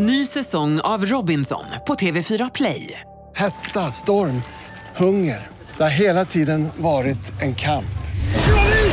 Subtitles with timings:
[0.00, 3.00] Ny säsong av Robinson på TV4 Play.
[3.36, 4.42] Hetta, storm,
[4.96, 5.48] hunger.
[5.76, 7.98] Det har hela tiden varit en kamp.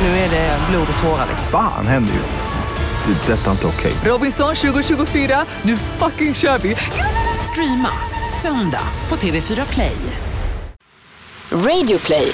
[0.02, 1.28] Nu är det blod och tårar.
[1.52, 3.14] Fan händer just nu.
[3.14, 3.34] Det.
[3.34, 3.94] är Detta är inte okej.
[4.06, 6.76] Robinson 2024, nu fucking kör vi!
[7.52, 7.90] Streama
[8.42, 9.98] söndag på TV4 Play.
[11.52, 12.32] Radio play.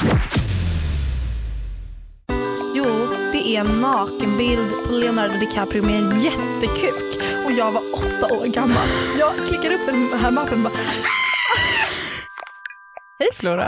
[2.75, 2.85] Jo,
[3.31, 7.21] det är en nakenbild på Leonardo DiCaprio med en jättekuk.
[7.51, 8.87] Och jag var åtta år gammal.
[9.19, 10.73] Jag klickar upp den här mappen och bara
[13.19, 13.67] Hej Flora.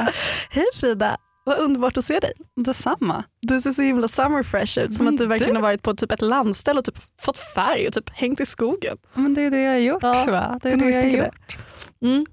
[0.50, 2.32] Hej Frida, vad underbart att se dig.
[2.66, 3.24] Detsamma.
[3.42, 4.94] Du ser så himla summer fresh ut.
[4.94, 7.38] Som Men att du verkligen du- har varit på typ ett landställe och typ fått
[7.38, 8.98] färg och typ hängt i skogen.
[9.14, 10.60] Men det är det jag har gjort Ja, va?
[10.64, 11.58] Det är det jag har gjort.
[12.06, 12.26] Mm.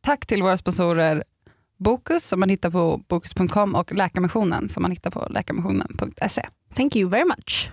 [0.00, 1.24] Tack till våra sponsorer
[1.78, 6.48] Bokus som man hittar på bokus.com och Läkarmissionen som man hittar på läkarmissionen.se.
[6.76, 7.70] Thank you very much.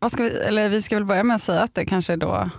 [0.00, 2.16] Vad ska vi, eller vi ska väl börja med att säga att det kanske är
[2.16, 2.50] då,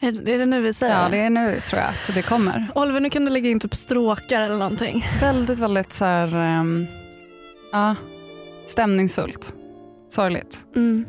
[0.00, 2.68] Är, det nu vi säger ja det är nu tror jag att det kommer.
[2.74, 5.04] Oliver, nu kan du lägga in typ stråkar eller någonting.
[5.20, 6.86] Väldigt, väldigt så här, ehm,
[7.72, 7.94] ja,
[8.66, 9.54] stämningsfullt.
[10.08, 10.64] Sorgligt.
[10.76, 11.06] Mm.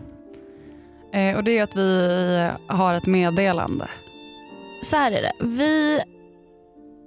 [1.13, 3.87] Eh, och det är att vi har ett meddelande.
[4.81, 5.33] Så här är det.
[5.39, 5.99] Vi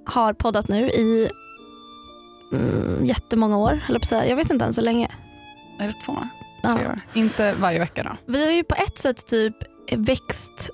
[0.06, 1.28] har poddat nu i
[2.53, 3.81] mm, jättemånga år.
[3.88, 4.27] Eller på att säga.
[4.28, 5.08] Jag vet inte ens hur länge.
[5.81, 6.28] Är det två år?
[6.62, 6.78] Ja.
[7.14, 8.33] Inte varje vecka då?
[8.33, 9.55] Vi har ju på ett sätt typ
[9.97, 10.70] växt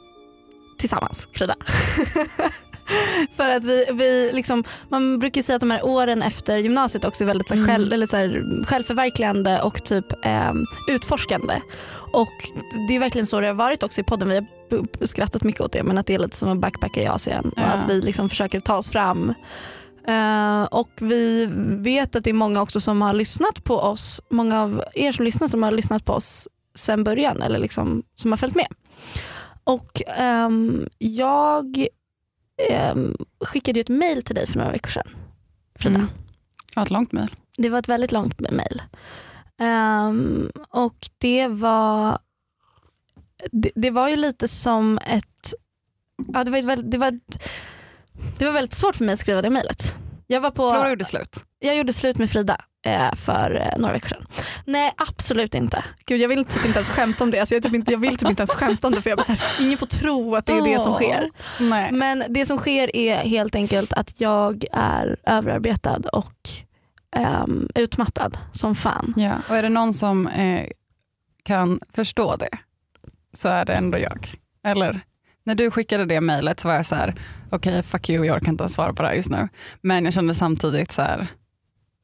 [0.79, 1.55] tillsammans, Frida.
[3.37, 7.05] För att vi, vi liksom, man brukar ju säga att de här åren efter gymnasiet
[7.05, 7.71] också är väldigt så här, Mm.
[7.75, 11.55] själv, eller så här, självförverkligande och typ ehm, utforskande.
[12.13, 12.33] Och
[12.89, 14.29] det är verkligen så det har varit också i podden.
[14.29, 17.07] Vi har skrattat mycket åt det men att det är lite som att backpacka i
[17.07, 17.63] Asien och Ja.
[17.65, 19.35] att vi liksom försöker ta oss fram.
[20.07, 21.47] Eh, och vi
[21.81, 25.25] vet att det är många också som har lyssnat på oss, många av er som
[25.25, 28.67] lyssnar som har lyssnat på oss sen början eller liksom som har följt med.
[29.65, 31.87] Och ehm, jag
[32.71, 35.09] ehm, skickade ju ett mail till dig för några veckor sedan.
[35.79, 35.97] Frida.
[35.97, 36.11] Mm.
[36.75, 37.35] Ja, ett långt mejl.
[37.57, 38.83] Det var ett väldigt långt mail.
[39.61, 42.19] Ehm, och det var
[43.53, 45.55] det, det var ju lite som ett
[46.33, 47.21] ja, det, var ett det, var,
[48.39, 49.95] det var väldigt svårt för mig att skriva det mejlet.
[50.27, 51.37] Jag var på Flora gjorde slut.
[51.59, 54.27] jag gjorde slut med Frida eh, för eh, några veckor sedan.
[54.65, 55.85] Nej absolut inte.
[56.07, 57.41] Gud, jag vill typ inte ens skämta om det.
[57.41, 59.43] Alltså, jag, typ inte, jag vill typ inte ens skämta om det för jag här,
[59.61, 61.31] ingen får tro att det är det som sker.
[61.61, 61.93] Nej.
[61.93, 66.49] Men det som sker är helt enkelt att jag är överarbetad och
[67.17, 69.15] ehm, utmattad som fan.
[69.17, 70.67] Ja, och är det någon som eh,
[71.43, 72.59] kan förstå det
[73.33, 74.29] så är det ändå jag.
[74.67, 75.01] Eller
[75.45, 77.15] när du skickade det mejlet så var jag så här,
[77.51, 79.49] okej fuck you, jag orkar inte ens svara på det här just nu.
[79.81, 81.27] Men jag kände samtidigt så här,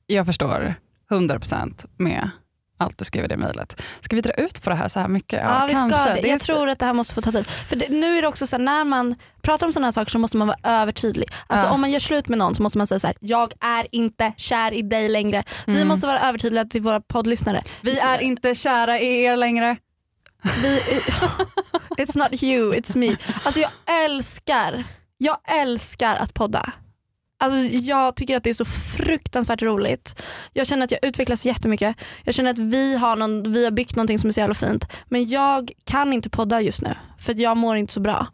[0.06, 0.75] jag förstår
[1.11, 2.31] 100% med
[2.78, 3.83] allt du skrev i det mejlet.
[4.01, 5.41] Ska vi dra ut på det här så här mycket?
[5.45, 6.28] Ja, vi ska det.
[6.28, 7.47] Jag tror att det här måste få ta tid.
[7.47, 10.11] För det, nu är det också så här, när man pratar om sådana här saker
[10.11, 11.28] så måste man vara övertydlig.
[11.47, 11.72] Alltså Ja.
[11.72, 14.33] om man gör slut med någon så måste man säga så här: jag är inte
[14.37, 15.43] kär i dig längre.
[15.67, 15.89] Vi Mm.
[15.89, 17.62] måste vara övertydliga till våra poddlyssnare.
[17.81, 19.77] Vi är inte kära i er längre.
[20.62, 20.81] Vi,
[22.00, 23.16] it's not you, it's me.
[23.44, 23.71] Alltså jag
[24.05, 24.84] älskar,
[25.19, 26.72] jag älskar att podda.
[27.43, 30.22] Alltså jag tycker att det är så fruktansvärt roligt.
[30.53, 31.97] Jag känner att jag utvecklas jättemycket.
[32.25, 34.84] Jag känner att vi har, någon, vi har byggt någonting som är så jävla fint.
[35.09, 38.27] Men jag kan inte podda just nu för att jag mår inte så bra.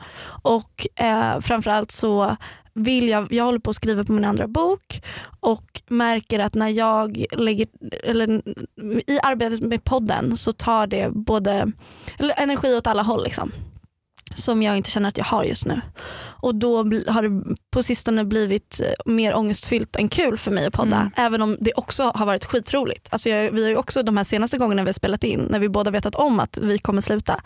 [0.42, 2.36] Och eh, framförallt så
[2.76, 5.02] vill jag, jag håller på att skriva på min andra bok
[5.40, 7.66] och märker att när jag lägger,
[8.02, 8.42] eller
[9.10, 11.72] i arbetet med podden så tar det både
[12.36, 13.52] energi åt alla håll liksom.
[14.34, 15.80] Som jag inte känner att jag har just nu.
[16.40, 16.76] Och då
[17.06, 20.96] har det på sistone blivit eh, mer ångestfyllt än kul för mig att podda.
[20.96, 21.12] Mm.
[21.16, 23.08] Även om det också har varit skitroligt.
[23.10, 25.58] Alltså jag, vi har ju också de här senaste gångerna vi har spelat in, när
[25.58, 27.40] vi båda vetat om att vi kommer sluta,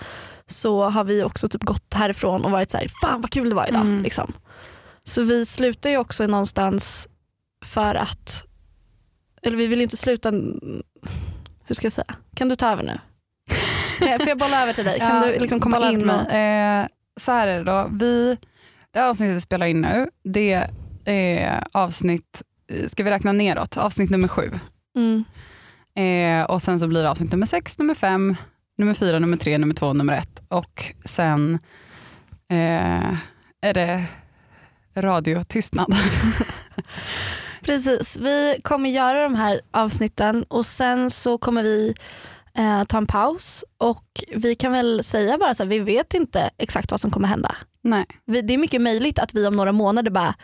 [0.46, 3.54] så har vi också typ gått härifrån och varit så här, fan vad kul det
[3.54, 3.80] var idag.
[3.80, 4.02] Mm.
[4.02, 4.32] Liksom.
[5.04, 7.08] Så vi slutar ju också någonstans
[7.64, 8.44] för att,
[9.42, 10.30] eller vi vill ju inte sluta,
[11.64, 12.98] hur ska jag säga, kan du ta över nu?
[14.18, 14.98] Får jag bolla över till dig?
[14.98, 16.32] Kan Ja, du liksom komma in och...
[16.32, 16.86] Eh,
[17.20, 17.88] så här är det då.
[17.92, 18.36] Vi,
[18.90, 20.68] det avsnittet vi spelar in nu, det
[21.04, 22.42] är avsnitt,
[22.86, 24.50] ska vi räkna neråt, avsnitt nummer sju.
[24.96, 25.24] Mm.
[25.94, 28.36] Eh, och sen så blir det avsnitt nummer sex, nummer fem,
[28.78, 30.42] nummer fyra, nummer tre, nummer två, nummer ett.
[30.48, 31.58] Och sen
[32.50, 33.14] eh,
[33.60, 34.04] är det
[34.96, 35.94] radiotystnad.
[37.64, 41.94] Precis, vi kommer göra de här avsnitten och sen så kommer vi
[42.58, 44.04] eh, ta en paus och
[44.34, 47.54] vi kan väl säga bara så här, vi vet inte exakt vad som kommer hända.
[47.82, 48.06] Nej.
[48.26, 50.34] Vi, det är mycket möjligt att vi om några månader bara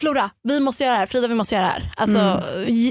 [0.00, 1.06] Flora, vi måste göra det här.
[1.06, 1.92] Frida, vi måste göra det här.
[1.96, 2.42] Alltså,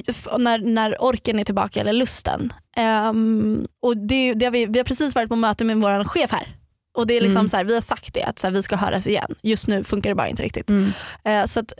[0.08, 2.54] f- när, när orken är tillbaka, eller lusten.
[2.78, 6.32] Ehm, och det, det har vi, vi har precis varit på möte med vår chef
[6.32, 6.56] här.
[6.98, 7.48] Och det är liksom Mm.
[7.48, 9.36] så här, Vi har sagt det, att så här, vi ska höras igen.
[9.44, 10.70] Just nu funkar det bara inte riktigt.
[10.70, 10.92] Mm.
[11.24, 11.74] Eh, så att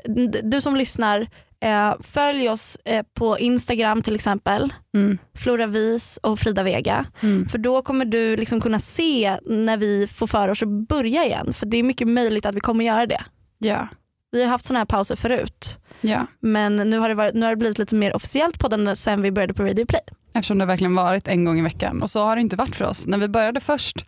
[0.44, 1.28] du som lyssnar,
[1.64, 4.74] eh, följ oss eh, på Instagram till exempel.
[4.96, 5.18] Mm.
[5.38, 7.06] Flora Vis och Frida Vega.
[7.22, 7.50] Mm.
[7.50, 11.54] För då kommer du liksom kunna se när vi får för oss att börja igen.
[11.54, 13.22] För det är mycket möjligt att vi kommer göra det.
[13.58, 13.88] Ja.
[14.32, 15.78] Vi har haft sådana här pauser förut.
[16.02, 18.96] ja, Men nu har det, varit, nu har det blivit lite mer officiellt på den
[18.96, 20.02] sen vi började på Radio Play.
[20.34, 22.02] eftersom det verkligen varit en gång i veckan.
[22.02, 23.08] Och så har det inte varit för oss.
[23.08, 24.06] När vi började först,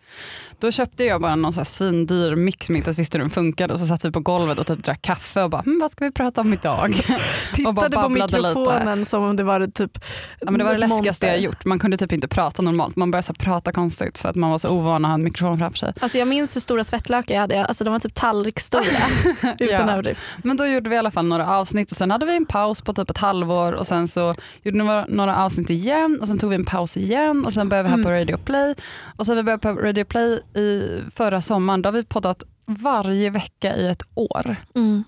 [0.68, 3.30] då köpte jag bara någon så här svindyr mix som inte ens visste hur den
[3.30, 5.92] funkade och så satt vi på golvet och typ drack kaffe och bara, hm, vad
[5.92, 6.94] ska vi prata om idag?
[7.68, 8.50] och bara Tittade på babblade lite.
[8.50, 9.92] mikrofonen som om det var typ
[10.39, 11.27] Ja, men det var det läskigaste monster.
[11.27, 11.65] jag gjort.
[11.65, 12.95] Man kunde typ inte prata normalt.
[12.95, 15.60] Man började så prata konstigt för att man var så ovan att ha en mikrofon
[15.60, 15.94] framför sig.
[16.00, 17.66] Alltså jag minns hur stora svettlökar jag hade.
[17.66, 18.81] Alltså de var typ tallriksstora.
[19.59, 19.92] Utan Ja.
[19.94, 20.21] överdrift.
[20.44, 22.81] Men då gjorde vi i alla fall några avsnitt och sen hade vi en paus
[22.81, 24.33] på typ ett halvår och sen så
[24.63, 27.89] gjorde vi några, avsnitt igen och sen tog vi en paus igen och sen började
[27.89, 28.19] vi här på Mm.
[28.19, 28.75] Radio Play
[29.18, 33.29] och sen vi började på Radio Play i förra sommaren då har vi poddat varje
[33.29, 34.55] vecka i ett år.
[34.75, 35.03] Mm.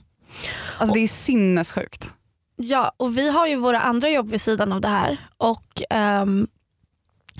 [0.77, 2.13] Alltså det är sinnessjukt.
[2.55, 5.17] Ja, och vi har ju våra andra jobb vid sidan av det här.
[5.37, 6.47] Och ehm,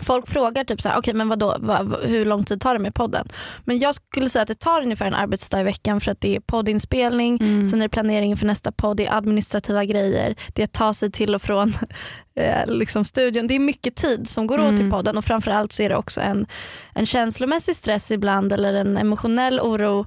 [0.03, 2.93] Folk frågar typ så här, okay, men vadå, vad, hur lång tid tar det med
[2.95, 3.27] podden?
[3.63, 6.35] Men jag skulle säga att det tar ungefär en arbetsdag i veckan för att det
[6.35, 7.67] är poddinspelning, Mm.
[7.67, 10.93] sen är det planering för nästa podd, det är administrativa grejer, det är att ta
[10.93, 11.73] sig till och från
[12.39, 13.47] eh, liksom studion.
[13.47, 14.91] Det är mycket tid som går åt i Mm.
[14.91, 16.47] podden och framförallt så är det också en,
[16.93, 20.05] en känslomässig stress ibland eller en emotionell oro.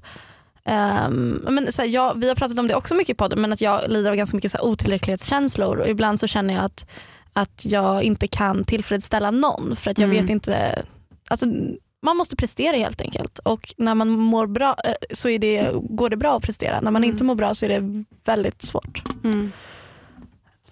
[0.65, 3.53] Ehm, men så här, jag, vi har pratat om det också mycket i podden men
[3.53, 6.87] att jag lider av ganska mycket så här, otillräcklighetskänslor och ibland så känner jag att,
[7.41, 10.23] att jag inte kan tillfredsställa någon för att jag Mm.
[10.23, 10.83] vet inte,
[11.31, 11.47] alltså,
[12.03, 16.11] man måste prestera helt enkelt och när man mår bra eh, så är det, går
[16.11, 16.81] det bra att prestera.
[16.81, 17.11] När man Mm.
[17.11, 19.03] inte mår bra så är det väldigt svårt.
[19.25, 19.53] Mm.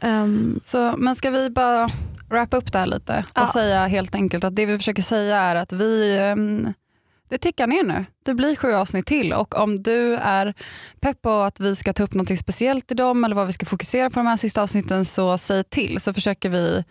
[0.01, 1.91] Ehm, Så, men ska vi bara
[2.31, 3.47] wrappa upp det här lite och Ja.
[3.53, 6.73] säga helt enkelt att det vi försöker säga är att vi ehm,
[7.28, 8.05] det tickar ner nu.
[8.25, 10.55] Det blir sju avsnitt till och om du är
[11.00, 13.67] pepp på att vi ska ta upp något speciellt i dem eller vad vi ska
[13.67, 16.84] fokusera på de här sista avsnitten så säg till så försöker vi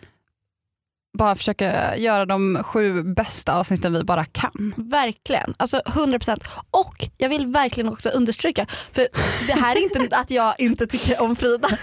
[1.16, 4.74] bara försöka göra de sju bästa avsnitten vi bara kan.
[4.76, 6.44] Verkligen, alltså 100%.
[6.70, 9.08] Och jag vill verkligen också understryka, för
[9.46, 11.68] det här är inte att jag inte tycker om Frida.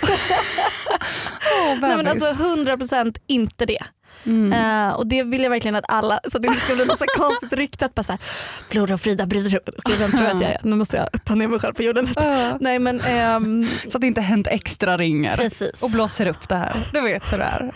[1.81, 3.83] Nej, men alltså 100% inte det.
[4.25, 4.53] Mm.
[4.53, 7.17] Eh, och det vill jag verkligen att alla, så att det inte ska bli något
[7.17, 8.21] konstigt rykte att bara såhär,
[8.69, 9.69] Flora och Frida bryter upp.
[9.77, 10.59] Okej, vem tror jag att jag är?
[10.63, 12.57] Nu måste jag ta ner mig själv på jorden lite.
[12.59, 15.83] Nej men ehm, Så att det inte hänt extra ringer precis.
[15.83, 16.89] och blåser upp det här.
[16.93, 17.73] Du vet hur det är.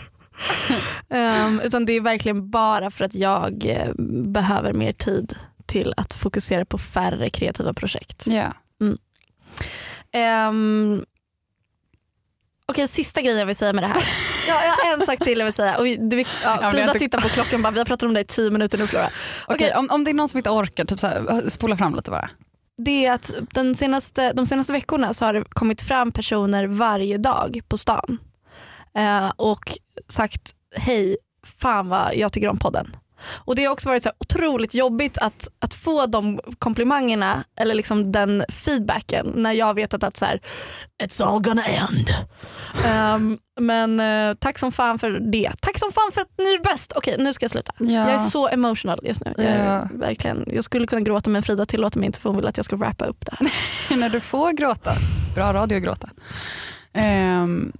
[1.09, 5.35] Ehm, utan det är verkligen bara för att jag eh, behöver mer tid
[5.65, 8.27] till att fokusera på färre kreativa projekt.
[8.27, 8.53] Ja.
[10.49, 11.05] Um,
[12.71, 13.97] Okej, sista grejen jag vill säga med det här.
[14.47, 15.77] Ja, jag har en sak till jag vill säga.
[15.77, 18.25] Och det, vi- ja, Frida tittar på klockan bara, vi har pratat om det i
[18.25, 19.05] tio minuter nu Flora.
[19.47, 19.73] Okej, Okej.
[19.75, 22.29] om, om det är någon som inte orkar, typ så här, spola fram lite bara.
[22.77, 27.17] Det är att den senaste, de senaste veckorna så har det kommit fram personer varje
[27.17, 28.17] dag på stan
[28.97, 29.77] eh, och
[30.07, 30.41] sagt
[30.75, 31.17] hej,
[31.61, 32.95] fan vad jag tycker om podden.
[33.45, 38.11] Och Det har också varit så otroligt jobbigt att, att få de komplimangerna eller liksom
[38.11, 40.39] den feedbacken när jag vetat att så här,
[41.03, 42.09] it's all gonna end.
[42.85, 45.51] Ehm, men eh, tack som fan för det.
[45.59, 46.93] Tack som fan för att ni är bäst.
[46.95, 47.71] Okej nu ska jag sluta.
[47.79, 47.85] Ja.
[47.87, 49.33] Jag är så emotional just nu.
[49.37, 49.87] Jag, Ja.
[49.93, 52.65] verkligen, jag skulle kunna gråta men Frida tillåter mig inte för hon vill att jag
[52.65, 53.49] ska wrappa upp det här.
[53.97, 54.91] när du får gråta.
[55.35, 56.09] Bra radio att gråta.
[56.95, 57.71] Om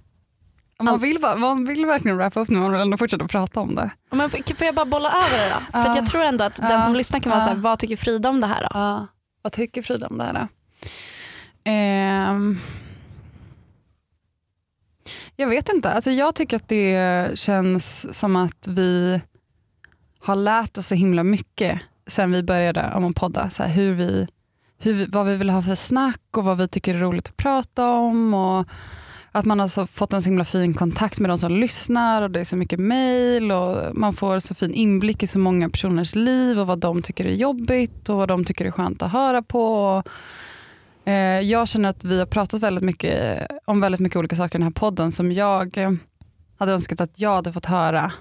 [0.82, 3.90] man, vill, man vill verkligen wrappa upp nu, man vill ändå fortsätta prata om det.
[4.10, 5.60] Men får jag bara bolla över det då?
[5.72, 5.90] För Ja.
[5.90, 7.46] att jag tror ändå att den som lyssnar kan vara Ja.
[7.46, 8.68] så här, vad tycker Frida om det här då?
[8.74, 9.06] Ja.
[9.42, 10.48] Vad tycker Frida om det här då?
[11.64, 12.58] Ehm,
[15.36, 15.92] jag vet inte.
[15.92, 19.20] Alltså jag tycker att det känns som att vi
[20.20, 23.50] har lärt oss så himla mycket sen vi började om att podda.
[23.50, 24.28] Så här hur vi,
[24.78, 27.88] hur vad vi vill ha för snack och vad vi tycker är roligt att prata
[27.90, 28.34] om.
[28.34, 28.66] Och
[29.32, 32.30] att man har så fått en så himla fin kontakt med de som lyssnar och
[32.30, 36.14] det är så mycket mail och man får så fin inblick i så många personers
[36.14, 39.42] liv och vad de tycker är jobbigt och vad de tycker är skönt att höra
[39.42, 40.02] på.
[41.04, 44.58] Eh, jag känner att vi har pratat väldigt mycket om väldigt mycket olika saker i
[44.58, 45.78] den här podden som jag
[46.58, 48.12] hade önskat att jag hade fått höra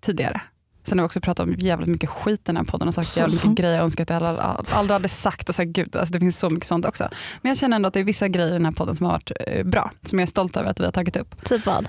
[0.00, 0.40] tidigare.
[0.84, 3.08] Sen har vi också pratat om jävligt mycket skit i den här podden och sagt
[3.08, 3.50] Så jävligt sant.
[3.50, 5.48] mycket grejer jag önskar att jag aldrig, aldrig hade sagt.
[5.48, 7.08] Och så här, gud, alltså det finns så mycket sånt också.
[7.42, 9.12] Men jag känner ändå att det är vissa grejer i den här podden som har
[9.12, 11.44] varit eh, bra, som jag är stolt över att vi har tagit upp.
[11.44, 11.88] Typ vad?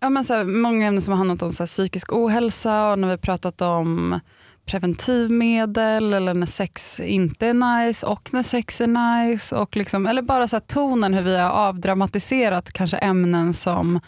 [0.00, 2.98] Ja, men så här, många ämnen som har handlat om så här, psykisk ohälsa och
[2.98, 4.20] när vi har pratat om
[4.66, 7.54] preventivmedel eller när sex inte är
[7.86, 9.56] nice och när sex är nice.
[9.56, 14.00] Och liksom, eller bara så tonen hur vi har avdramatiserat kanske ämnen som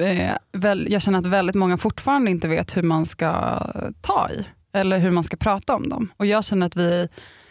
[0.00, 3.60] eh, väl, jag känner att väldigt många fortfarande inte vet hur man ska
[4.00, 4.46] ta i.
[4.72, 6.08] eller hur man ska prata om dem.
[6.16, 7.08] Och jag känner att vi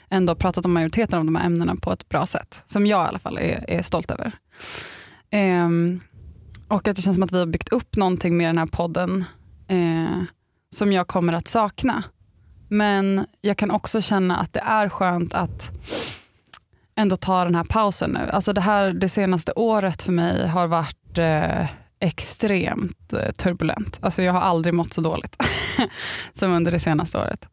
[0.09, 2.63] ändå pratat om majoriteten av de här ämnena på ett bra sätt.
[2.65, 4.31] Som jag i alla fall är, är stolt över.
[5.29, 5.69] Eh,
[6.67, 9.25] och att det känns som att vi har byggt upp någonting med den här podden
[9.67, 10.23] eh,
[10.71, 12.03] som jag kommer att sakna.
[12.69, 15.71] Men jag kan också känna att det är skönt att
[16.95, 18.29] ändå ta den här pausen nu.
[18.29, 21.67] Alltså det, här, det senaste året för mig har varit eh,
[21.99, 23.99] extremt eh, turbulent.
[24.01, 25.43] Alltså jag har aldrig mått så dåligt
[26.33, 27.47] som under det senaste året.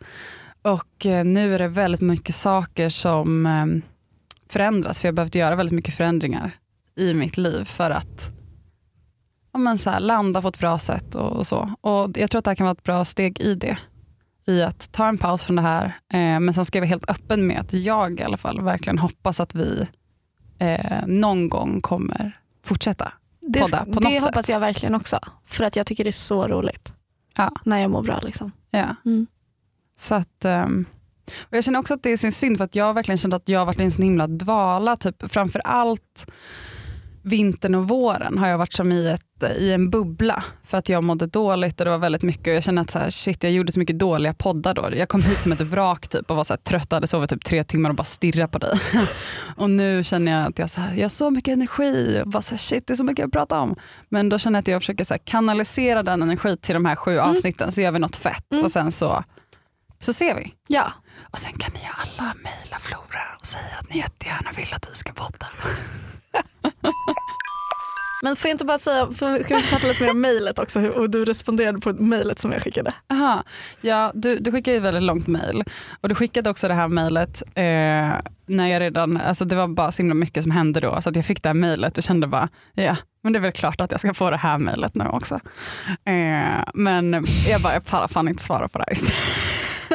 [0.63, 3.67] Och eh, nu är det väldigt mycket saker som eh,
[4.49, 5.01] förändras.
[5.01, 6.51] För jag har behövt göra väldigt mycket förändringar
[6.97, 8.31] i mitt liv för att
[9.53, 11.75] ja, men så här, landa på ett bra sätt och, och så.
[11.81, 13.79] Och jag tror att det här kan vara ett bra steg i det.
[14.47, 15.85] I att ta en paus från det här.
[16.13, 18.99] Eh, men sen ska jag vara helt öppen med att jag i alla fall verkligen
[18.99, 19.87] hoppas att vi
[20.59, 24.53] eh, någon gång kommer fortsätta det, podda på det något hoppas sätt.
[24.53, 25.19] jag verkligen också.
[25.45, 26.93] För att jag tycker det är så roligt.
[27.37, 27.51] Ja.
[27.65, 28.21] När jag mår bra.
[28.23, 28.53] Liksom.
[28.71, 28.97] Ja.
[29.05, 29.27] Mm.
[29.99, 30.85] Så att, ehm,
[31.41, 33.49] och jag känner också att det är sin synd för att jag verkligen känt att
[33.49, 34.97] jag har varit i en sån himla dvala.
[34.97, 36.27] Typ, framför allt
[37.23, 41.05] vintern och våren har jag varit som i, ett, i en bubbla för att jag
[41.05, 43.53] mådde dåligt och det var väldigt mycket och jag känner att så här, shit, jag
[43.53, 44.91] gjorde så mycket dåliga poddar då.
[44.97, 47.31] Jag kom hit som ett vrak typ och var så här, trött och hade sovit
[47.31, 48.81] typ tre timmar och bara stirrat på dig.
[49.57, 52.43] och nu känner jag att jag, så här, jag har så mycket energi och bara
[52.43, 53.77] så här, shit det är så mycket att prata om.
[54.09, 57.19] Men då känner jag att jag försöker så kanalisera den energi till de här sju
[57.19, 58.65] avsnitten så gör vi något fett Mm.
[58.65, 59.25] och sen så,
[60.01, 60.53] så ser vi.
[60.69, 60.93] Ja.
[61.31, 64.95] Och sen kan ni alla mejla Flora och säga att ni jättegärna vill att vi
[64.95, 65.47] ska podda.
[68.25, 70.89] Men får jag inte bara säga, får, ska vi prata lite mer om mejlet också?
[70.89, 72.95] Och du responderade på mejlet som jag skickade.
[73.13, 73.45] Aha.
[73.81, 75.65] Ja, du, du skickade ett väldigt långt mejl
[76.01, 78.11] och du skickade också det här mejlet eh,
[78.47, 81.17] när jag redan, alltså det var bara så himla mycket som hände då så att
[81.17, 83.91] jag fick det här mejlet och kände bara, ja men det är väl klart att
[83.91, 85.35] jag ska få det här mejlet nu också.
[86.05, 89.13] Eh, men jag bara, jag pallar fan inte svara på det här just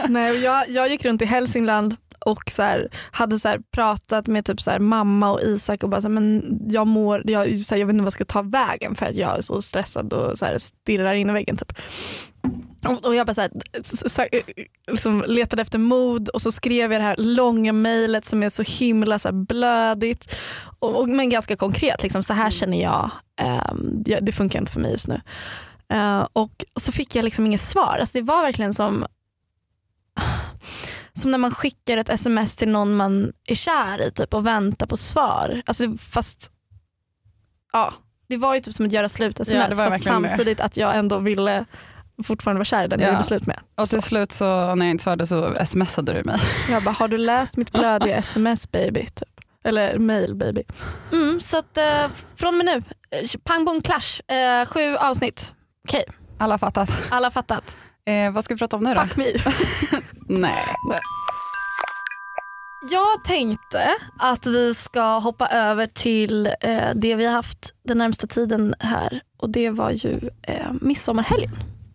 [0.07, 4.45] Nej, jag, jag gick runt i Hälsingland och så här, hade så här, pratat med
[4.45, 7.75] typ så här, mamma och Isak och bara så här, men jag mår, jag, så
[7.75, 10.13] här, jag vet inte vad jag ska ta vägen för att jag är så stressad
[10.13, 11.57] och så här, stirrar in i väggen.
[11.57, 11.73] Typ.
[13.03, 13.51] Och, jag bara så här,
[13.83, 14.25] så,
[14.91, 18.63] liksom letade efter mod och så skrev jag det här långa mejlet som är så
[18.63, 20.35] himla så här, blödigt
[20.79, 22.03] och, och, men ganska konkret.
[22.03, 23.11] Liksom, så här känner jag,
[24.05, 25.21] jag, det funkar inte för mig just nu.
[25.93, 27.97] Eh, och så fick jag liksom inget svar.
[27.99, 29.05] Alltså, det var verkligen som
[31.17, 34.87] som när man skickar ett sms till någon man är kär i typ, och väntar
[34.87, 35.61] på svar.
[35.65, 36.51] Alltså, fast
[37.73, 37.93] ja,
[38.29, 40.29] Det var ju typ som att göra slut sms Ja, fast verkligen det.
[40.29, 41.65] samtidigt att jag ändå ville
[42.23, 43.13] fortfarande vara kär i den jag Ja.
[43.13, 43.59] gjorde slut med.
[43.75, 44.07] Och till Så.
[44.07, 46.39] slut så när jag inte svarade så smsade du mig.
[46.69, 49.05] Jag bara, har du läst mitt blödiga sms baby?
[49.05, 49.29] Typ.
[49.63, 50.63] Eller mail baby.
[51.11, 52.83] Mm, så att eh, från och med nu,
[53.43, 55.53] pang bom clash, eh, sju avsnitt.
[55.87, 56.03] Okej,
[56.39, 56.89] Alla fattat.
[57.09, 57.75] alla fattat.
[58.05, 59.01] Eh, vad ska vi prata om nu då?
[59.01, 59.25] Fuck me.
[60.29, 60.63] Nej.
[62.91, 68.27] Jag tänkte att vi ska hoppa över till eh, det vi har haft den närmsta
[68.27, 71.51] tiden här och det var ju eh, midsommarhelgen.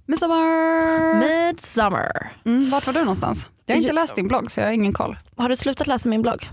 [0.06, 1.14] Midsommar!
[1.20, 2.32] Midsummer.
[2.44, 3.50] Mm, vart var du någonstans?
[3.66, 5.16] Jag har inte läst din blogg så jag har ingen koll.
[5.36, 6.48] Har du slutat läsa min blogg?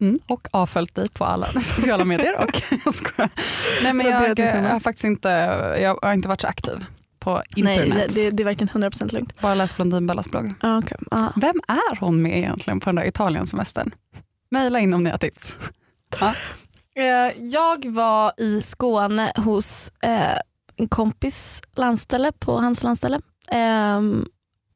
[0.00, 2.36] Mm, och avföljt dig på alla sociala medier.
[2.44, 2.62] Och,
[3.18, 3.28] jag.
[3.82, 5.28] Nej, men jag, jag har faktiskt inte,
[5.80, 6.84] jag har inte varit så aktiv
[7.26, 8.14] på Nej, internet.
[8.14, 9.40] det, det, det är verkligen 100% lugnt.
[9.40, 10.54] Bara läst Blondinbellas blogg.
[10.60, 10.98] Ah, okay.
[11.10, 11.28] ah.
[11.36, 13.94] Vem är hon med egentligen på den där Italiensemestern?
[14.50, 15.58] Mejla in om ni har tips.
[16.94, 20.38] Eh, jag var i Skåne hos eh,
[20.76, 23.20] en kompis landställe på hans landställe.
[23.50, 24.26] Ehm,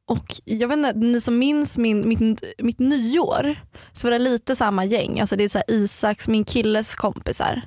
[0.08, 3.56] och jag vet inte, ni som minns min, mitt, mitt nyår
[3.92, 5.20] så var det lite samma gäng.
[5.20, 7.62] Alltså det är så här Isaks, min killes kompisar.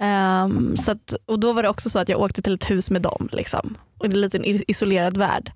[0.00, 2.90] Ehm, så att, och då var det också så att jag åkte till ett hus
[2.90, 3.28] med dem.
[3.32, 3.76] Liksom.
[3.98, 5.52] Och en liten isolerad värld.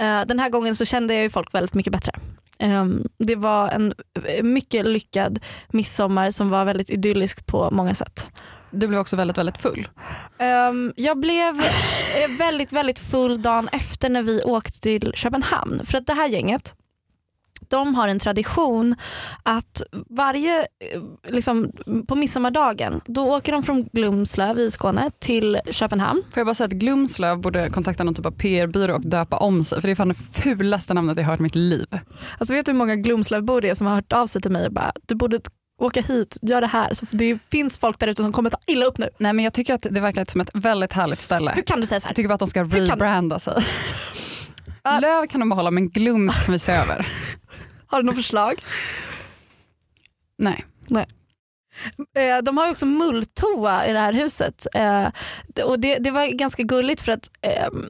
[0.00, 2.12] Eh, den här gången så kände jag ju folk väldigt mycket bättre.
[2.58, 8.26] Ehm, det var en eh, mycket lyckad midsommar som var väldigt idyllisk på många sätt.
[8.70, 9.88] Du blev också väldigt, väldigt full.
[10.38, 15.80] Ehm, jag blev eh, väldigt, väldigt full dagen efter när vi åkte till Köpenhamn.
[15.84, 16.74] För att det här gänget,
[17.70, 18.96] de har en tradition
[19.42, 21.72] att varje, eh, liksom,
[22.08, 26.22] på midsommardagen, då åker de från Glumslöv i Skåne till Köpenhamn.
[26.22, 29.64] Får jag bara säga att Glumslöv borde kontakta någon typ av PR-byrå och döpa om
[29.64, 31.86] sig för det är fan det fulaste namnet jag har hört i mitt liv.
[32.38, 34.66] Alltså vet du hur många Glumslövbor det är som har hört av sig till mig
[34.66, 35.40] och bara du borde
[35.82, 36.94] åka hit, gör det här.
[36.94, 39.08] Så det finns folk där ute som kommer ta illa upp nu.
[39.18, 41.52] Nej men jag tycker att det verkar som ett väldigt härligt ställe.
[41.54, 42.10] Hur kan du säga så här?
[42.10, 43.54] Jag tycker bara att de ska rebranda sig.
[45.00, 47.06] Löv kan de behålla men Glums kan vi se över.
[47.88, 48.54] Har du något förslag?
[50.86, 51.06] Nej.
[52.16, 54.66] Eh, de har också mulltoa i det här huset.
[54.74, 55.06] Eh,
[55.64, 57.88] och det, det var ganska gulligt för att ehm,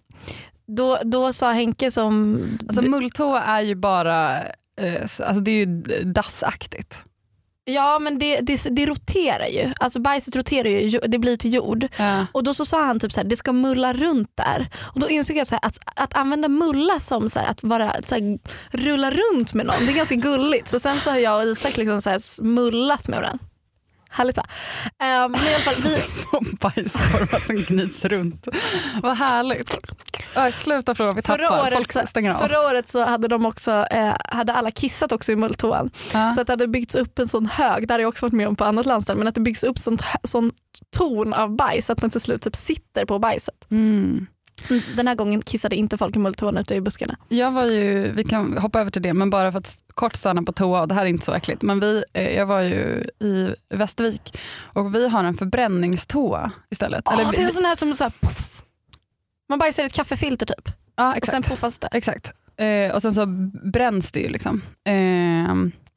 [0.66, 2.40] Då, då sa Henke som...
[2.68, 4.38] Alltså mulltoa är ju bara,
[4.80, 6.98] eh, alltså det är ju dassaktigt.
[7.70, 11.86] Ja men det, det, det roterar ju, alltså bajset roterar ju, det blir till jord.
[11.96, 12.26] Ja.
[12.32, 14.68] Och då så sa han typ så här, det ska mulla runt där.
[14.76, 17.92] Och då insåg jag så här, att, att använda mulla som så här, att vara,
[18.06, 18.38] så här,
[18.70, 20.68] rulla runt med någon, det är ganska gulligt.
[20.68, 23.38] Så sen så har jag och Isak liksom så här, mullat med varandra.
[24.10, 24.44] Härligt va?
[25.02, 28.48] Um, men i alla fall, vi, Bajskorvar som gnids runt.
[29.02, 29.70] Vad härligt.
[30.38, 31.60] Aj, sluta fråga, vi förra, tappar.
[31.60, 32.38] året Folk så, stänger av.
[32.48, 35.90] förra året så hade de också, eh, hade alla kissat också i mulltoan.
[36.12, 36.30] Ja.
[36.30, 38.48] Så att det hade byggts upp en sån hög, där har jag också varit med
[38.48, 40.50] om på annat landställe, men att det byggs upp sånt, sån
[40.96, 43.54] ton av bajs att man till slut typ sitter på bajset.
[43.70, 44.26] Mm.
[44.96, 47.16] Den här gången kissade inte folk i mulltoan ute i buskarna.
[47.28, 50.42] Jag var ju, vi kan hoppa över till det, men bara för att kort stanna
[50.42, 53.06] på toa, och det här är inte så äckligt, men vi, eh, jag var ju
[53.20, 57.02] i Västervik och vi har en förbränningstoa istället.
[57.04, 58.57] Ja, Eller det är en sån här som så här, puff.
[59.48, 61.30] Man bajsar i ett kaffefilter typ ja, och exakt.
[61.30, 61.88] sen puffas det.
[61.92, 62.32] Exakt.
[62.58, 63.26] Eh, och sen så
[63.72, 64.62] bränns det ju liksom.
[64.88, 65.54] Eh,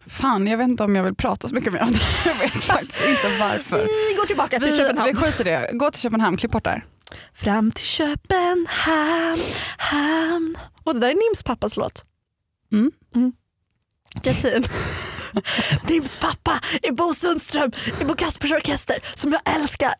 [0.09, 1.99] fan, jag vet inte om jag vill prata så mycket mer om det.
[2.25, 3.77] Jag vet faktiskt inte varför.
[4.09, 5.07] Vi går tillbaka till Vi, Köpenhamn.
[5.07, 5.69] vi skiter i det.
[5.73, 6.85] Gå till Köpenhamn, klipp bort där.
[7.33, 10.55] Fram till Köpenhamn, hamn.
[10.83, 12.05] Och det där är Nims pappas låt.
[12.71, 12.91] Mm.
[14.23, 14.63] Yasin.
[15.89, 19.93] Nims pappa är Bo Sundström i Bo Kaspers Orkester som jag älskar.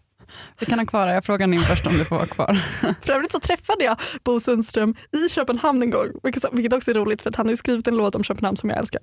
[0.60, 1.14] Vi kan ha kvar det.
[1.14, 2.62] Jag frågar Nim först om du får vara kvar.
[3.02, 6.08] För övrigt så träffade jag Bo Sundström i Köpenhamn en gång,
[6.54, 8.80] vilket också är roligt för att han har skrivit en låt om Köpenhamn som jag
[8.80, 9.02] älskar.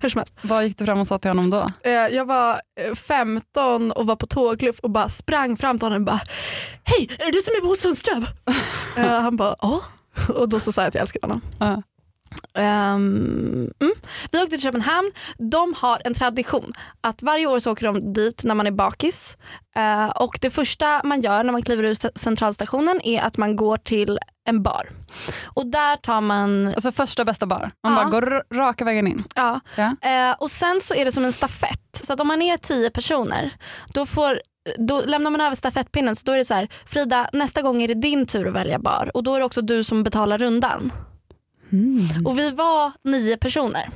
[0.00, 0.34] Hur som helst.
[0.42, 1.66] Vad gick du fram och sa till honom då?
[1.82, 2.50] Eh, Jag var
[2.80, 6.20] eh, 15 och var på tågluff och bara sprang fram till honom och bara
[6.84, 8.26] Hej, är det du som är Bo Sundström?
[8.96, 9.80] Eh, Han bara ja.
[10.28, 11.40] Och då så sa jag att jag älskar honom.
[11.58, 11.82] Ja.
[12.60, 13.92] Ehm, mm.
[14.32, 15.10] Vi åkte till Köpenhamn.
[15.38, 19.36] De har en tradition att varje år så åker de dit när man är bakis.
[19.76, 23.56] Eh, och det första man gör när man kliver ur st- centralstationen är att man
[23.56, 24.88] går till en bar.
[25.46, 27.70] Och där tar man, Alltså första bästa bar.
[27.84, 28.00] Man Ja.
[28.02, 29.24] bara går raka vägen in.
[29.34, 29.96] ja, Ja.
[30.08, 31.80] Eh, och sen så är det som en stafett.
[31.96, 33.50] Så att om man är tio personer
[33.94, 34.40] då, får,
[34.78, 36.16] då lämnar man över stafettpinnen.
[36.16, 38.78] Så då är det så här, Frida nästa gång är det din tur att välja
[38.78, 40.92] bar och då är det också du som betalar rundan.
[42.24, 43.90] Och vi var nio personer.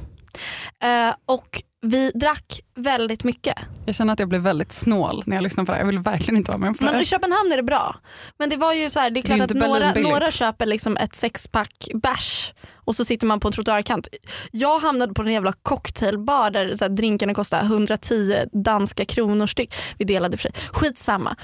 [0.83, 3.55] Eh, och vi drack väldigt mycket.
[3.87, 5.83] Jag känner att jag blev väldigt snål när jag lyssnade på det här.
[5.83, 7.05] Jag vill verkligen inte vara med på det Men i.
[7.05, 7.97] Köpenhamn är det bra.
[8.39, 10.67] Men det var ju så här, det är Det är klart att några, några köper
[10.67, 14.09] liksom ett sexpack bärs och så sitter man på en trottoarkant.
[14.51, 19.75] Jag hamnade på en jävla cocktailbar där så här, drinkarna kostade 110 danska kronor styck.
[19.99, 20.53] Vi delade för sig.
[20.73, 21.37] Skitsamma.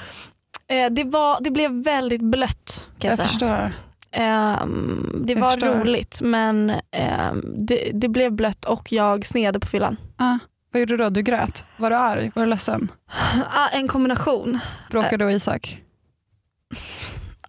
[0.68, 3.28] Eh, det, var, det blev väldigt blött kan jag, Jag säga.
[3.28, 3.72] förstår.
[4.12, 5.68] Ehm, det Jag var förstår.
[5.74, 9.96] roligt men ehm, det, det blev blött och jag snedde på fyllan.
[10.16, 10.38] Ah,
[10.72, 11.10] vad gjorde du då?
[11.10, 11.64] Du grät?
[11.76, 12.32] Var du arg?
[12.34, 12.88] Var du ledsen?
[13.54, 14.58] Ah, en kombination.
[14.90, 15.82] Bråkade du och Isak?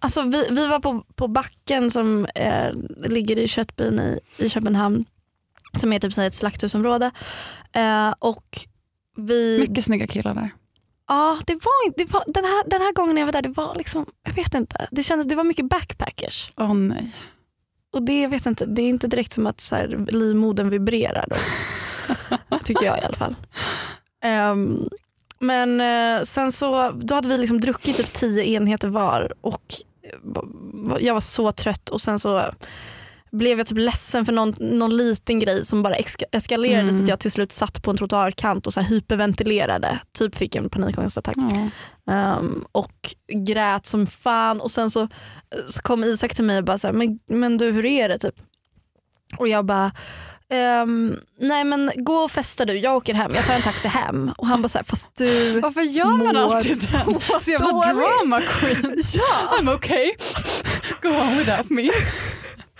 [0.04, 2.72] Alltså vi, vi var på, på backen som eh,
[3.06, 5.04] ligger i Köttbyn i, i Köpenhamn
[5.76, 7.10] som är typ så ett slakthusområde.
[7.72, 8.44] Eh, och
[9.16, 10.50] vi, Mycket snygga killar där.
[11.12, 13.48] Ja, det var, inte- det var, den, här, den här gången jag var där, det
[13.48, 16.52] var liksom, jag vet inte, det kändes, det var mycket backpackers.
[16.56, 17.14] Åh nej.
[17.92, 21.24] Och det, jag vet inte, det är inte direkt som att så här, livmodern vibrerar
[21.28, 21.36] då.
[22.64, 23.36] Tycker jag i alla fall.
[24.24, 24.88] Ehm,
[25.38, 29.62] men eh, sen så, då hade vi liksom druckit typ tio enheter var och
[30.02, 32.44] eh, jag var så trött och sen så
[33.36, 36.96] blev jag typ ledsen för någon, någon liten grej som bara eska- eskalerade Mm.
[36.96, 39.98] så att jag till slut satt på en trottoarkant och så hyperventilerade.
[40.18, 41.36] Typ fick en panikångestattack.
[41.36, 41.68] Ja.
[42.14, 43.14] Ehm, och
[43.46, 45.08] grät som fan och sen så,
[45.68, 48.18] så kom Isak till mig och bara så här, men, men du hur är det
[48.18, 48.34] typ?
[49.38, 49.92] Och jag bara
[50.50, 54.32] ehm, nej men gå och festa du, jag åker hem, jag tar en taxi hem.
[54.38, 57.20] Och han bara så här, fast du Varför gör man alltid så den?
[57.40, 58.96] Så jävla dåligt." drama queen.
[59.14, 59.58] Ja!
[59.60, 60.12] I'm okay.
[61.02, 61.90] Go on without me.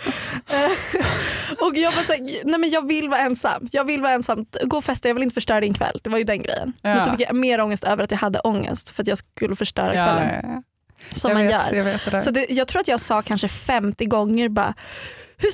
[1.59, 4.45] Och jag bara så här, nej men jag vill vara ensam, jag vill vara ensam,
[4.63, 5.99] gå och festa, jag vill inte förstöra din kväll.
[6.03, 6.73] Det var ju den grejen.
[6.81, 7.11] Men så Ja.
[7.17, 10.03] fick jag mer ångest över att jag hade ångest för att jag skulle förstöra Ja,
[10.03, 10.29] kvällen.
[10.43, 10.63] ja, ja.
[11.15, 11.77] Som jag man vet, gör.
[11.77, 12.21] Jag vet det.
[12.21, 14.73] Så det, jag tror att jag sa kanske 50 gånger bara
[15.37, 15.49] hur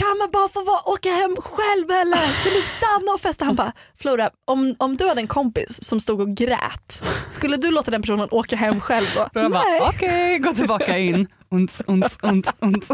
[0.00, 2.16] kan man bara få vara, åka hem själv eller?
[2.44, 3.44] Kan du stanna och festa?
[3.44, 7.70] Han bara, Flora om, om du hade en kompis som stod och grät, skulle du
[7.70, 9.28] låta den personen åka hem själv då?
[9.32, 9.80] Då jag bara, Nej.
[9.80, 11.26] okej, gå tillbaka in.
[11.54, 11.80] Ont,
[12.22, 12.88] ont, ont.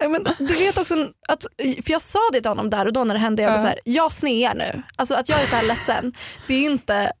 [0.00, 0.94] Nej, Men du vet också
[1.28, 1.46] att,
[1.84, 3.66] för jag sa det till honom där och då när det hände, jag var så
[3.66, 4.82] här, jag snear nu.
[4.96, 6.12] Alltså att jag är så här ledsen,
[6.46, 7.12] det är inte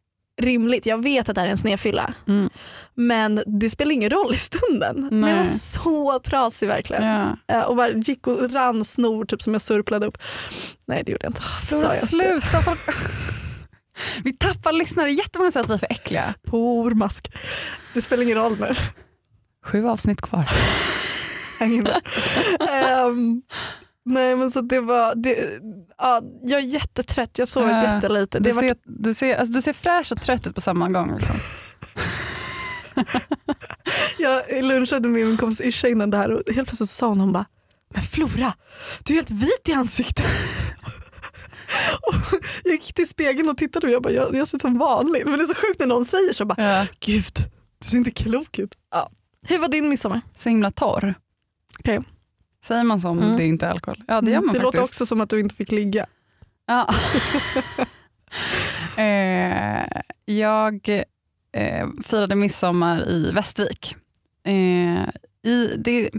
[0.42, 0.86] rimligt.
[0.86, 2.14] Jag vet att det här är en snedfylla.
[2.28, 2.50] Mm.
[2.94, 5.08] Men det spelar ingen roll i stunden.
[5.10, 5.58] Men jag var Nej.
[5.58, 7.04] så trasig verkligen.
[7.04, 7.36] Ja.
[7.48, 10.18] Eh, och bara gick och rann snor typ som jag surplade upp.
[10.86, 11.42] Nej det gjorde jag inte.
[11.68, 12.06] Flora, inte.
[12.06, 12.62] sluta.
[12.62, 12.80] Folk...
[14.24, 15.12] Vi tappar lyssnare.
[15.12, 16.34] Jättemånga säger att vi är för äckliga.
[16.46, 17.32] Pormask.
[17.94, 18.74] Det spelar ingen roll nu.
[19.66, 20.48] Sju avsnitt kvar.
[22.70, 23.42] Ehm,
[24.04, 25.36] nej men så det var, det,
[25.98, 27.94] ja, jag är jättetrött, jag sov Ja.
[27.94, 28.38] jättelite.
[28.38, 30.88] Det Du var, ser, du, ser, alltså, du ser fräsch och trött ut på samma
[30.88, 31.14] gång.
[31.14, 31.36] Liksom.
[34.18, 37.20] jag lunchade med min kompis Isha innan det här och helt plötsligt så sa hon,
[37.20, 37.46] hon bara,
[37.94, 38.52] men Flora,
[39.04, 40.26] du är helt vit i ansiktet.
[42.06, 42.14] och
[42.64, 45.24] jag gick till spegeln och tittade och jag bara, jag, jag ser ut som vanligt.
[45.26, 46.86] Men det är så sjukt när någon säger så, bara, Ja.
[47.00, 47.32] gud,
[47.78, 48.74] du ser inte klok ut.
[48.90, 49.10] Ja.
[49.48, 50.20] Hur var din midsommar?
[50.36, 51.14] Så himla torr.
[51.78, 52.00] Okej.
[52.64, 53.36] Säger man så om Mm.
[53.36, 54.02] det inte är alkohol?
[54.08, 56.06] Ja det gör man det låter också som att du inte fick ligga.
[56.66, 56.88] Ja.
[59.02, 60.88] eh, jag
[61.52, 63.96] eh, firade midsommar i Västervik.
[64.44, 65.08] Eh,
[65.50, 66.10] i, det,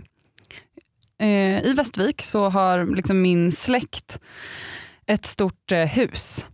[1.19, 4.19] eh, I Västervik så har liksom min släkt
[5.05, 6.47] ett stort eh, hus.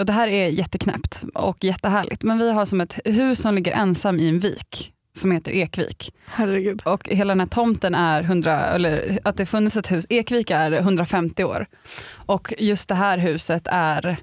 [0.00, 3.72] Och Det här är jätteknäppt och jättehärligt men vi har som ett hus som ligger
[3.72, 6.14] ensam i en vik som heter Ekvik.
[6.26, 6.82] Herregud.
[6.84, 10.72] Och hela den här tomten är 100, eller att det funnits ett hus, Ekvik är
[10.72, 11.66] 150 år.
[12.14, 14.18] Och just det här huset är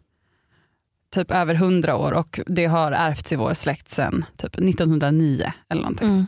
[1.13, 5.82] typ över 100 år och det har ärvts i vår släkt sedan typ 1909 eller
[5.82, 6.08] någonting.
[6.08, 6.27] Mm.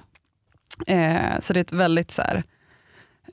[0.87, 2.43] Eh, så det är ett väldigt så här,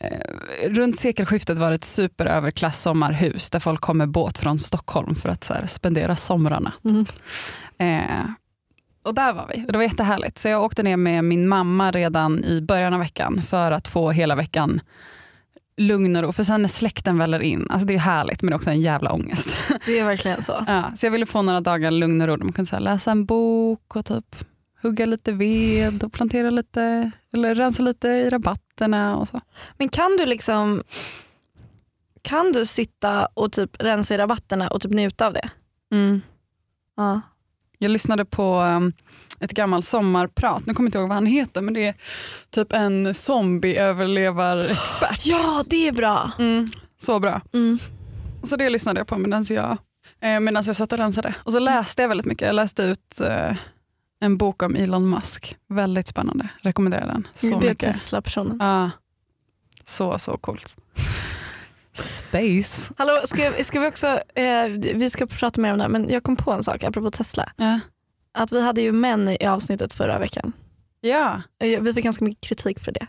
[0.00, 5.14] eh, runt sekelskiftet var det ett superöverklass sommarhus där folk kom med båt från Stockholm
[5.14, 6.72] för att så här, spendera somrarna.
[6.84, 7.06] Mm.
[7.78, 8.26] Eh,
[9.02, 10.38] och där var vi och det var jättehärligt.
[10.38, 14.10] Så jag åkte ner med min mamma redan i början av veckan för att få
[14.10, 14.80] hela veckan
[15.76, 16.32] lugn och ro.
[16.32, 18.80] För sen när släkten väller in, alltså det är härligt men det är också en
[18.80, 19.56] jävla ångest.
[19.86, 20.64] Det är verkligen så.
[20.66, 23.10] ja, så jag ville få några dagar lugn och ro där man kunde så läsa
[23.10, 24.36] en bok och typ
[24.82, 29.40] hugga lite ved och plantera lite, eller rensa lite i rabatterna och så.
[29.78, 30.82] Men kan du liksom
[32.22, 35.48] kan du sitta och typ rensa i rabatterna och typ njuta av det?
[36.96, 37.20] Ja.
[37.82, 38.92] Jag lyssnade på um,
[39.40, 41.94] ett gammalt sommarprat, nu kommer jag inte ihåg vad han heter men det är
[42.50, 45.26] typ en zombieöverlevarexpert.
[45.26, 46.30] ja, det är bra.
[46.38, 46.68] Mm,
[46.98, 47.40] så bra.
[47.52, 47.78] Mm.
[48.42, 49.78] Så det lyssnade jag på medan jag,
[50.20, 51.34] eh, medans jag satt och rensade.
[51.38, 52.46] Och så läste jag väldigt mycket.
[52.46, 53.56] Jag läste ut eh,
[54.20, 55.56] en bok om Elon Musk.
[55.68, 56.48] Väldigt spännande.
[56.60, 57.28] Rekommenderar den.
[57.32, 57.74] Så det är.
[57.74, 58.58] Tesla-personen.
[58.60, 58.90] Ja.
[59.84, 60.76] Så, så coolt.
[61.96, 62.92] Space.
[62.98, 66.22] Hallå, ska, ska vi också, eh, vi ska prata mer om det här men jag
[66.22, 67.52] kom på en sak apropå Tesla.
[67.56, 67.80] Ja.
[68.34, 70.52] Att vi hade ju män i avsnittet förra veckan.
[71.00, 71.42] ja.
[71.64, 73.06] Eh, Vi fick ganska mycket kritik för det.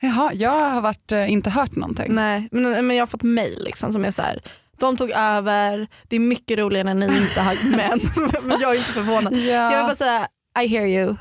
[0.00, 2.14] Jaha, jag har varit, eh, inte hört någonting.
[2.14, 4.42] Nej, men, men jag har fått mail liksom, som är så här.
[4.78, 8.00] De tog över, det är mycket roligare när ni inte har män.
[8.42, 9.34] men jag är inte förvånad.
[9.36, 9.42] Ja.
[9.50, 10.28] Jag vill bara säga,
[10.62, 11.16] I hear you.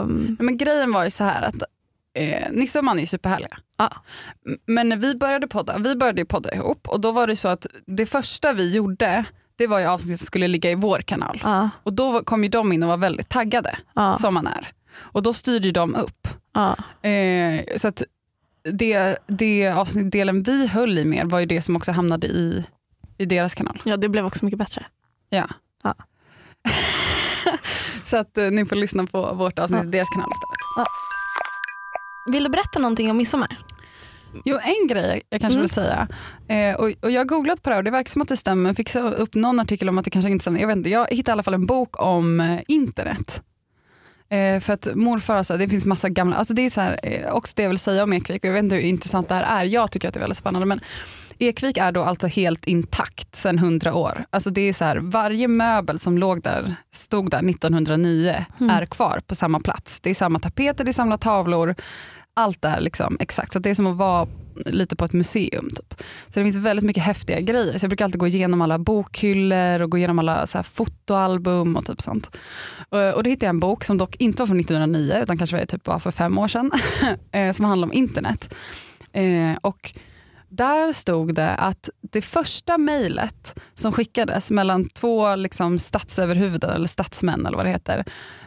[0.00, 1.54] Um, Men grejen var ju så här att
[2.18, 3.58] eh, Nisse och man är superhärliga.
[4.48, 7.48] M- Men när vi började podda, vi började podda ihop och då var det så
[7.48, 9.24] att det första vi gjorde
[9.56, 11.40] det var ju avsnittet som skulle ligga i vår kanal.
[11.42, 14.68] ja, Och då kom ju de in och var väldigt taggade, ja, som man är.
[14.94, 16.28] Och då styrde ju de upp.
[17.08, 18.02] Eh, så att
[18.72, 22.64] det, det avsnittdelen vi höll i mer var ju det som också hamnade i,
[23.18, 23.82] i deras kanal.
[23.84, 24.86] ja, det blev också mycket bättre.
[25.28, 25.48] Ja.
[25.84, 25.94] Ja.
[28.04, 30.86] så att eh, ni får lyssna på vårt avsnitt i deras kanal istället.
[32.26, 33.58] Vill du berätta någonting om midsommar?
[34.44, 35.62] Jo, en grej jag kanske Mm.
[35.62, 36.08] vill säga.
[36.48, 38.68] Eh, och, och jag har googlat på det och det verkar som att det stämmer.
[38.70, 40.60] Jag fick upp någon artikel om att det kanske inte stämmer.
[40.60, 43.42] Jag, vet inte, jag hittade i alla fall en bok om eh, internet.
[44.32, 46.80] Eh, för att morfar har så här, det finns massa gamla, alltså det är så
[46.80, 49.28] här, eh, också det jag vill säga om Ekvik och jag vet inte hur intressant
[49.28, 49.64] det här är.
[49.64, 50.80] Jag tycker att det är väldigt spännande men
[51.38, 54.24] Ekvik är då alltså helt intakt sedan 100 år.
[54.30, 58.76] Alltså det är så här, varje möbel som låg där, stod där 1909 Mm.
[58.76, 60.00] är kvar på samma plats.
[60.00, 61.74] Det är samma tapeter, det är samma tavlor.
[62.34, 63.52] Allt är liksom exakt.
[63.52, 64.28] Så det är som att vara
[64.66, 65.70] lite på ett museum.
[65.70, 65.94] Typ.
[66.26, 67.78] Så det finns väldigt mycket häftiga grejer.
[67.78, 71.76] Så jag brukar alltid gå igenom alla bokhyllor och gå igenom alla så här fotoalbum
[71.76, 72.38] och typ sånt.
[72.88, 75.56] Och, och då hittade jag en bok som dock inte var från 1909 utan kanske
[75.56, 76.70] var typ bara för fem år sedan.
[77.32, 78.54] Eh, som handlar om internet.
[79.12, 79.92] Eh, och
[80.48, 87.46] där stod det att det första mejlet som skickades mellan två liksom statsöverhuvuden eller statsmän
[87.46, 88.04] eller vad det heter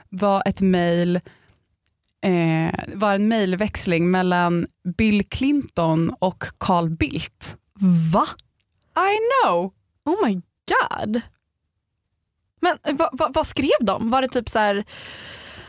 [0.10, 1.20] var ett mejl
[2.26, 7.58] eh, var en mejlväxling mellan Bill Clinton och Carl Bildt.
[8.14, 8.28] Va?
[8.98, 9.74] I know!
[10.06, 10.34] Oh my
[10.68, 11.22] god.
[12.62, 14.10] Men eh, vad vad- vad skrev de?
[14.10, 14.86] Var det typ så här, Nej,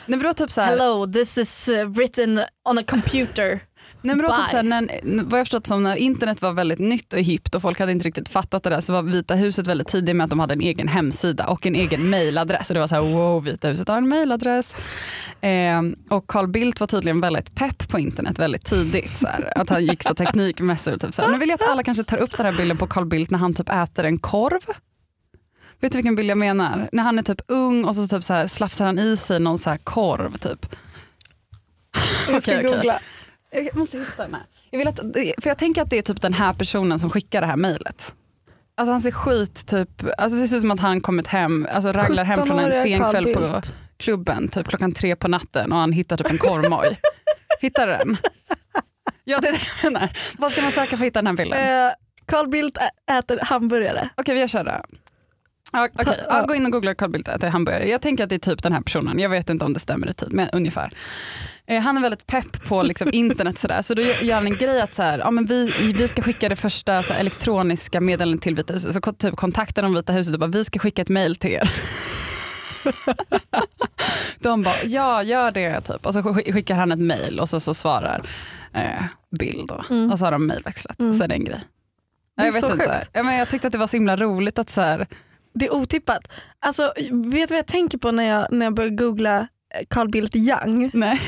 [0.07, 3.61] men det var typ så här, hello this is uh, written on a computer.
[4.07, 7.13] Nej, men var typ såhär, när, vad jag förstått som när internet var väldigt nytt
[7.13, 9.89] och hippt och folk hade inte riktigt fattat det där så var Vita huset väldigt
[9.89, 12.71] tidiga med att de hade en egen hemsida och en egen mailadress.
[12.71, 14.77] Och det var så här, wow, Vita huset har en mailadress.
[15.41, 19.19] Eh, och Carl Bildt var tydligen väldigt pepp på internet väldigt tidigt.
[19.19, 20.97] Så här, att han gick på teknikmässor.
[20.99, 21.31] Typ, så här.
[21.31, 23.39] Nu vill jag att alla kanske tar upp den här bilden på Carl Bildt när
[23.39, 24.61] han typ äter en korv.
[25.81, 26.89] Vet du vilken bild jag menar?
[26.93, 29.59] När han är typ ung och så, typ så här, slafsar han i sig någon
[29.59, 30.37] så här korv.
[30.39, 30.67] Typ.
[32.29, 32.77] Jag ska Okej, okej.
[32.77, 33.01] googla.
[33.65, 34.43] Jag måste hitta den här.
[34.71, 35.01] Jag, vill att,
[35.43, 38.15] för jag tänker att det är typ den här personen som skickar det här mejlet.
[38.77, 39.89] Alltså han ser skit typ,
[40.19, 42.83] alltså det ser ut som att han kommit hem, alltså raglar hem från en 17-åriga
[42.83, 43.61] sen kväll på
[43.97, 46.99] klubben typ klockan tre på natten och han hittar typ en korvmoj.
[47.61, 48.17] hittar du den?
[49.25, 50.11] Ja det är det jag menar.
[50.39, 51.87] Vad ska man söka för att hitta den här bilden?
[51.87, 51.93] Eh,
[52.27, 52.79] Carl Bildt
[53.11, 54.09] äter hamburgare.
[54.17, 54.59] Okej vi gör så.
[55.73, 55.89] Ja.
[56.05, 57.89] Ta- ja, gå in och googla Carl Bildt äter hamburgare.
[57.89, 59.19] Jag tänker att det är typ den här personen.
[59.19, 60.93] Jag vet inte om det stämmer i tid, men ungefär.
[61.69, 63.83] Eh, han är väldigt pepp på liksom, internet sådär.
[63.83, 66.49] så då gör han en grej att så här, ja, men vi, vi ska skicka
[66.49, 68.95] det första så här, elektroniska meddelandet till Vita huset.
[69.05, 71.71] Så typ, kontaktar de Vita huset och bara vi ska skicka ett mail till er.
[74.39, 76.07] de bara ja gör det typ.
[76.07, 78.27] och så sk- skickar han ett mail och så, så svarar
[78.75, 79.05] eh,
[79.39, 79.85] Bill då.
[79.91, 80.11] Mm.
[80.13, 81.01] Och så har de mailväxlat.
[81.01, 81.13] Mm.
[81.13, 81.61] Så är det en grej.
[82.37, 82.95] Det är jag vet så inte.
[82.95, 83.11] sjukt.
[83.13, 85.07] Ja, men jag tyckte att det var så himla roligt att så här,
[85.55, 86.29] Det är otippat.
[86.61, 89.49] Alltså, vet du vad jag tänker på när jag, när jag börjar googla
[89.91, 90.91] Carl Bildt Young?
[90.95, 91.21] nej.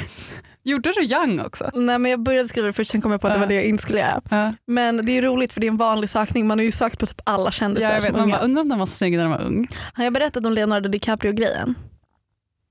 [0.64, 1.70] Gjorde du Young också?
[1.74, 3.40] Nej, men jag började skriva det först, sen kom jag på att det Ja.
[3.40, 4.20] var det jag inte skulle göra.
[4.30, 4.52] Ja.
[4.66, 6.46] Men det är roligt för det är en vanlig sökning.
[6.46, 8.68] Man har ju sökt på typ alla kändisar Ja, jag vet, man bara, undrar om
[8.68, 9.68] den var snygg när den var ung.
[9.94, 11.74] Har jag berättat om Leonardo DiCaprio-grejen?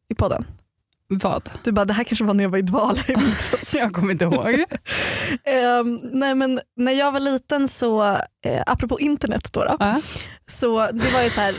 [0.09, 0.45] I podden?
[1.09, 1.49] Vad?
[1.63, 3.75] Du bara, det här kanske var när jag var i dvala i vintras.
[3.79, 4.53] Jag kommer inte ihåg.
[5.43, 8.03] Ehm, nej men när jag var liten så,
[8.45, 10.01] eh, apropå internet då, då Ja.
[10.47, 11.55] så det var ju så här,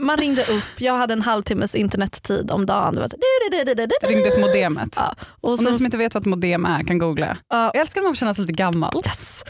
[0.00, 2.94] man ringde upp, jag hade en halvtimmes internettid om dagen.
[2.94, 4.92] Det var så, här, Ringde upp modemet.
[4.96, 7.36] Ja, och så, ni som inte vet vad ett modem är kan googla.
[7.48, 9.02] ja, Jag älskar när man känner sig lite gammal.
[9.06, 9.44] yes.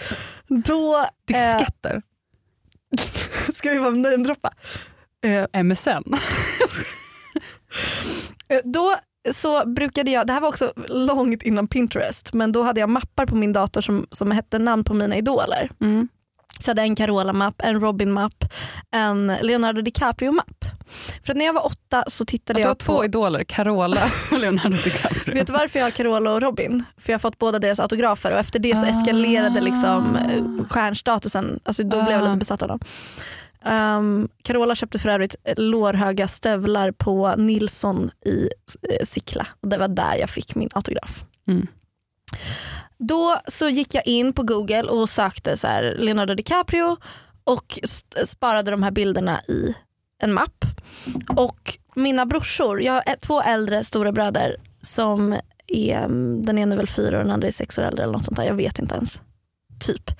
[0.49, 2.03] Då eh, Disketter.
[3.55, 4.51] ska vi bara namedroppa.
[5.25, 6.15] Eh, MSN.
[8.49, 8.97] Eh, Då
[9.33, 13.27] så brukade jag, det här var också långt innan Pinterest, men då hade jag mappar
[13.27, 15.71] på min dator som, som hette namn på mina idoler.
[15.81, 16.09] Mm.
[16.61, 18.45] Så jag hade en Carola-mapp, en Robin-mapp,
[18.95, 20.65] en Leonardo DiCaprio-mapp.
[21.25, 23.45] För att när jag var åtta så tittade Att du har jag två på, idoler,
[23.45, 24.01] Carola
[24.33, 25.35] och Leonardo DiCaprio.
[25.35, 26.85] vet du varför jag har Carola och Robin?
[26.99, 28.89] För jag har fått båda deras autografer och efter det så Ah.
[28.89, 32.27] eskalerade liksom eh, stjärnstatusen, alltså då blev jag Ah.
[32.27, 32.81] lite besatt av dem.
[33.65, 38.49] Um, Carola köpte för övrigt lårhöga stövlar på Nilsson i
[38.91, 41.25] eh, Sickla och det var där jag fick min autograf.
[41.49, 41.67] Mm.
[42.99, 46.97] Då så gick jag in på google och sökte så här Leonardo DiCaprio
[47.45, 47.79] och
[48.25, 49.75] sparade de här bilderna i
[50.23, 50.65] en mapp.
[51.37, 56.77] Och mina brorsor, jag har två äldre stora bröder som är, mm, den ena är
[56.77, 58.79] väl fyra och den andra är sex år äldre eller något sånt där, jag vet
[58.79, 59.23] inte ens.
[59.81, 60.11] Typ.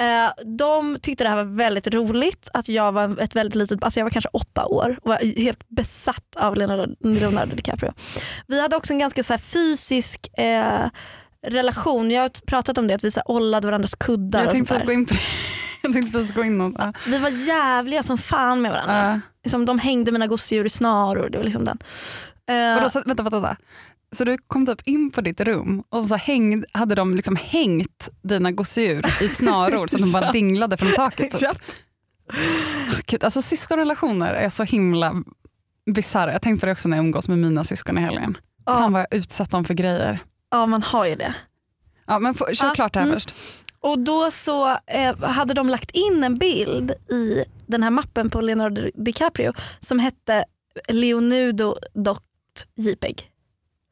[0.00, 4.00] Eh, de tyckte det här var väldigt roligt, att jag var ett väldigt litet, alltså
[4.00, 7.92] jag var kanske åtta år och var helt besatt av Leonardo, Leonardo DiCaprio.
[8.46, 10.88] Vi hade också en ganska så fysisk eh,
[11.46, 14.56] relation, jag har pratat om det, att vi så här ollade varandras kuddar Jag och
[14.56, 14.86] sånt tänkte precis där.
[14.86, 15.20] gå in på det.
[15.82, 16.72] Jag tänkte precis gå in och...
[16.78, 16.92] Ja.
[17.06, 19.12] Vi var jävliga som fan med varandra.
[19.12, 19.20] Ja.
[19.44, 21.28] Liksom, de hängde mina gosedjur i snaror.
[21.30, 21.78] Det var liksom den.
[22.48, 23.56] Eh, Vadå, så, vänta, vänta, vänta.
[24.14, 28.08] Så du kom typ in på ditt rum och så häng, hade de liksom hängt
[28.22, 31.32] dina gosedjur i snaror så att de bara dinglade från taket?
[31.32, 31.42] Typ.
[31.42, 31.52] Ja.
[33.06, 35.14] Gud, alltså syskonrelationer är så himla
[35.94, 36.32] bisarra.
[36.32, 38.38] Jag tänkte på det också när jag umgås med mina syskon i helgen.
[38.66, 40.18] Fan Ja, vad jag utsatt dem för grejer.
[40.50, 41.34] ja man har ju det.
[42.06, 43.16] Ja, men få, kör Ja, klart det här mm.
[43.16, 43.34] först.
[43.80, 48.40] Och då så eh, hade de lagt in en bild i den här mappen på
[48.40, 50.44] Leonardo DiCaprio som hette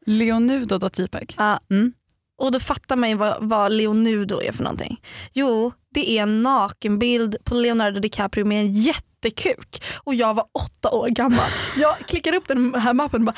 [0.07, 0.79] leonudo.jpeg.
[0.79, 1.35] Leonudo.jpeg.
[1.39, 1.61] Ja.
[1.71, 1.93] Mm.
[2.39, 5.01] Och då fattar man ju vad, vad Leonudo är för någonting.
[5.33, 9.85] Jo, det är en nakenbild på Leonardo DiCaprio med en jättekuk.
[10.05, 11.47] Och jag var åtta år gammal.
[11.77, 13.37] Jag klickar upp den här mappen och bara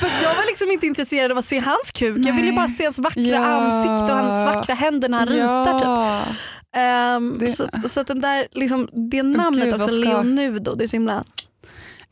[0.00, 2.18] För jag var liksom inte intresserad av att se hans kuk.
[2.26, 2.56] Jag ville Nej.
[2.56, 3.44] bara se hans vackra Ja.
[3.44, 5.78] ansikte och hans vackra händer när han ritar.
[5.78, 6.36] Typ.
[6.76, 10.88] Ehm, Det- så, så att den där, liksom, det namnet Gud, också, Leonudo, det är
[10.88, 11.24] så himla...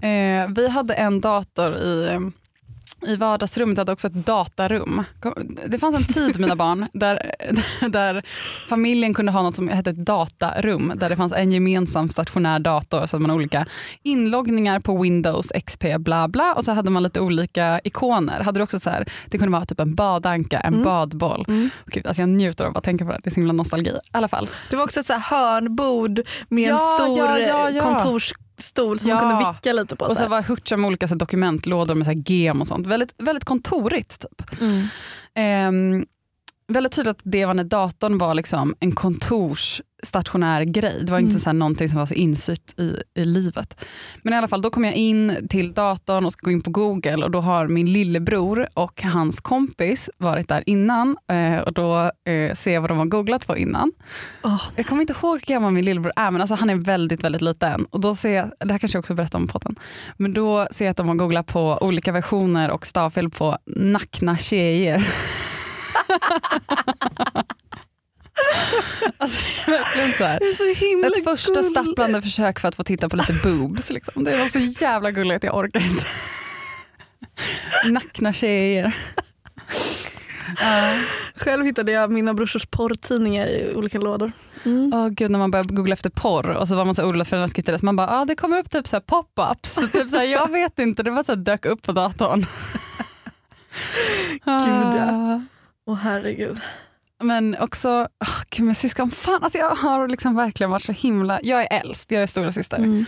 [0.02, 2.18] Eh, vi hade en dator i,
[3.06, 5.04] i vardagsrummet, hade också ett datarum.
[5.66, 7.32] Det fanns en tid mina barn där,
[7.88, 8.22] där
[8.68, 13.06] familjen kunde ha något som hette ett datarum där det fanns en gemensam stationär dator
[13.06, 13.66] så hade man olika
[14.02, 18.40] inloggningar på Windows, XP, bla bla och så hade man lite olika ikoner.
[18.40, 20.84] Hade du också så här, det kunde vara typ en badanka, en Mm.
[20.84, 21.44] badboll.
[21.48, 21.70] Mm.
[21.86, 23.90] Gud, alltså jag njuter av att tänka på det, det är så himla nostalgi.
[23.90, 24.48] I alla fall.
[24.70, 27.76] Det var också ett så här hörnbord med en Ja, stor ja, ja, eh,
[28.60, 29.14] kontorsstol som Ja.
[29.16, 30.04] man kunde vicka lite på.
[30.04, 32.66] Och så så var Hurtiga med olika så här, dokumentlådor med så här, gem och
[32.66, 32.86] sånt.
[32.86, 34.60] Väldigt, väldigt kontorigt typ.
[34.60, 34.86] Mm.
[35.34, 36.06] Ehm,
[36.68, 38.92] väldigt tydligt att det var när datorn var liksom en
[40.00, 41.02] kontorsstationär grej.
[41.04, 41.40] Det var inte Mm.
[41.40, 43.84] så här någonting som var så insytt i, i livet.
[44.22, 46.70] Men i alla fall, då kommer jag in till datorn och ska gå in på
[46.70, 52.10] Google och då har min lillebror och hans kompis varit där innan eh, och då
[52.30, 53.92] eh, ser jag vad de har googlat på innan.
[54.44, 54.62] Åh.
[54.76, 57.42] Jag kommer inte ihåg hur gammal min lillebror är men alltså han är väldigt väldigt
[57.42, 57.84] liten.
[57.90, 59.76] Och då ser jag, det här kanske jag också berättar om på podden.
[60.16, 64.36] Men då ser jag att de har googlat på olika versioner och stavfel på nackna
[64.36, 65.08] tjejer.
[69.18, 70.38] alltså, det är verkligen så här.
[70.38, 71.70] Det är så himla Ett första gulligt.
[71.70, 73.90] stapplande försök för att få titta på lite boobs.
[73.90, 74.24] Liksom.
[74.24, 76.04] Det var så jävla gulligt, jag orkar inte.
[77.84, 78.96] Nackna tjejer.
[80.60, 80.94] Ja.
[81.36, 84.32] Själv hittade jag mina brorsors porrtidningar i olika lådor.
[84.64, 84.92] Mm.
[84.94, 87.36] Åh gud när man började googla efter porr och så var man så orolig för
[87.36, 87.82] den skittades.
[87.82, 89.92] Man bara, ah, det kommer upp typ så här pop-ups.
[89.92, 92.46] typ så här, jag vet inte, det var så här, dök upp på datorn.
[94.44, 95.10] Gud, ja.
[95.10, 95.40] Ah.
[95.86, 96.60] Åh herregud.
[97.20, 97.88] Men också,
[98.20, 101.80] oh, gud med syskon, fan alltså jag har liksom verkligen varit så himla, jag är
[101.80, 102.76] äldst, jag är stora syster.
[102.76, 103.04] Mm.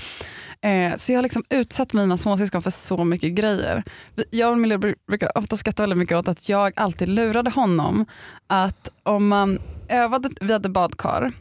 [0.62, 3.84] Eh, så jag har liksom utsatt mina småsyskon för så mycket grejer.
[4.30, 8.06] Jag och min lillebror brukar ofta skratta väldigt mycket åt att jag alltid lurade honom
[8.46, 11.32] att om man övade, vi hade badkar,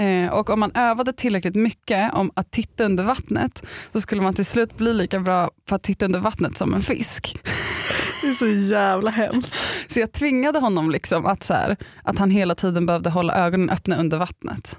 [0.00, 4.34] eh, och om man övade tillräckligt mycket om att titta under vattnet så skulle man
[4.34, 7.38] till slut bli lika bra på att titta under vattnet som en fisk.
[8.26, 9.54] Det är så jävla hemskt.
[9.92, 13.70] Så jag tvingade honom liksom att, så här, att han hela tiden behövde hålla ögonen
[13.70, 14.78] öppna under vattnet.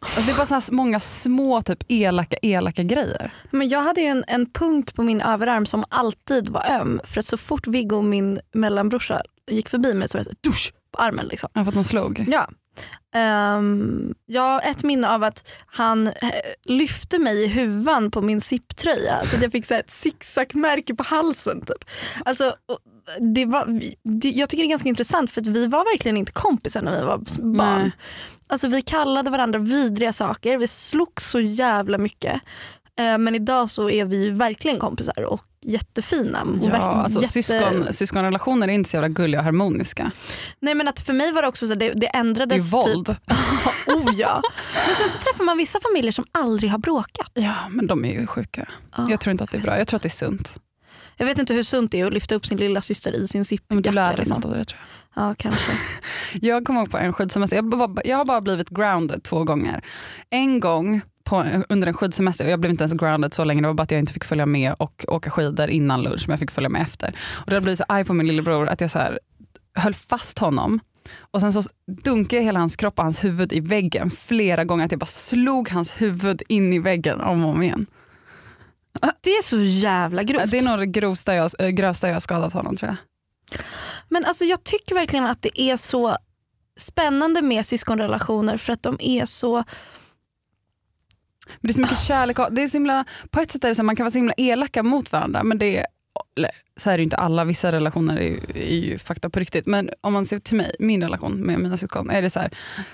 [0.00, 3.32] Alltså det är bara så här många små typ elaka, elaka grejer.
[3.50, 7.00] Men jag hade ju en, en punkt på min överarm som alltid var öm.
[7.04, 10.50] För att så fort Viggo, min mellanbrorsa, gick förbi mig så var det så här,
[10.50, 11.26] dusch på armen.
[11.26, 11.48] Liksom.
[11.52, 12.24] Jag har fått en slog.
[12.28, 12.48] Ja.
[13.14, 16.30] Um, jag har ett minne av att han eh,
[16.64, 21.02] lyfte mig i huvan på min sipptröja så att jag fick så ett zigzagmärke på
[21.02, 21.60] halsen.
[21.60, 21.90] Typ.
[22.24, 22.54] Alltså,
[23.34, 26.32] det var, det, jag tycker det är ganska intressant för att vi var verkligen inte
[26.32, 27.18] kompisar när vi var
[27.56, 27.82] barn.
[27.82, 27.92] Nej.
[28.46, 32.40] Alltså, vi kallade varandra vidriga saker, vi slogs så jävla mycket.
[32.98, 36.42] Eh, men idag så är vi verkligen kompisar och jättefina.
[36.42, 40.10] Och Ja, alltså jätte- syskon, syskonrelationer är inte så jävla gulliga och harmoniska.
[40.60, 42.72] Nej men att för mig var det också så att det, det Det ändrades.
[42.72, 43.06] är våld.
[43.06, 43.16] Typ,
[43.96, 44.42] oh ja.
[44.86, 47.30] Men sen så träffar man vissa familjer som aldrig har bråkat.
[47.34, 48.68] Ja, men de är ju sjuka.
[48.96, 49.06] Ja.
[49.10, 49.78] Jag tror inte att det är bra.
[49.78, 50.60] Jag tror att det är sunt.
[51.16, 53.44] Jag vet inte hur sunt det är att lyfta upp sin lilla syster i sin
[53.44, 53.80] sippjacka.
[53.80, 54.34] du lär dig liksom.
[54.34, 54.80] något av det tror
[55.14, 55.24] jag.
[55.24, 55.72] Ja kanske.
[56.42, 59.84] Jag kommer ihåg på en skidsemester, jag, jag har bara blivit grounded två gånger.
[60.30, 63.66] En gång på, under en skidsemester, och jag blev inte ens grounded så länge, det
[63.66, 66.40] var bara att jag inte fick följa med och åka skidor innan lunch, men jag
[66.40, 67.18] fick följa med efter.
[67.46, 69.18] Och då blev jag så arg på min lillebror att jag så här,
[69.74, 70.80] höll fast honom
[71.20, 71.62] och sen så
[72.04, 75.06] dunkade jag hela hans kropp och hans huvud i väggen flera gånger, att jag bara
[75.06, 77.86] slog hans huvud in i väggen om och om igen.
[79.20, 80.50] Det är så jävla grovt.
[80.50, 80.92] Det är nog
[81.24, 82.96] det jag, äh, grövsta jag har skadat honom tror jag.
[84.08, 86.16] Men alltså jag tycker verkligen att det är så
[86.78, 89.64] spännande med syskonrelationer för att de är så
[91.48, 92.36] Men det är så mycket kärlek.
[92.50, 94.18] Det är så himla, på ett sätt är det så här, man kan vara så
[94.18, 95.86] himla elaka mot varandra men det är,
[96.76, 99.66] så är det ju inte alla, vissa relationer är ju, är ju fakta på riktigt.
[99.66, 102.50] Men om man ser till mig, min relation med mina syskon, är det så här,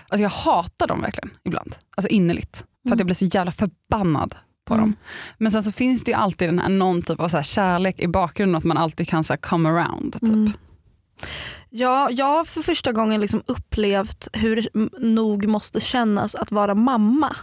[0.09, 1.75] alltså jag hatar dem verkligen ibland.
[1.97, 2.65] Alltså innerligt.
[2.89, 4.97] För att jag blir så jävla förbannad på dem.
[5.39, 8.01] Men sen så finns det ju alltid den här, någon typ av så här kärlek
[8.01, 10.13] i bakgrunden, att man alltid kan så här, come around.
[10.13, 10.29] Typ.
[10.29, 10.53] Mm.
[11.71, 16.75] Ja, jag har för första gången liksom upplevt hur det nog måste kännas att vara
[16.75, 17.37] mamma.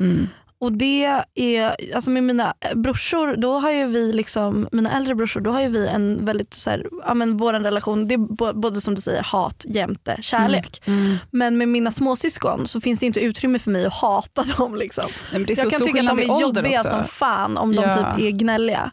[0.00, 0.26] Mm.
[0.58, 5.40] Och det är, alltså med mina brorsor, då har ju vi liksom, mina äldre brorsor,
[5.40, 8.80] då har ju vi en väldigt så här, ja men vår relation, det är både
[8.80, 10.82] som du säger hat jämte kärlek.
[10.86, 11.16] Mm.
[11.30, 14.74] Men med mina småsyskon så finns det inte utrymme för mig att hata dem.
[14.74, 15.04] Liksom.
[15.32, 16.90] Nej, är så Jag kan stor tycka att de är jobbiga också.
[16.90, 17.94] som fan om de Ja.
[18.16, 18.90] typ är gnälliga.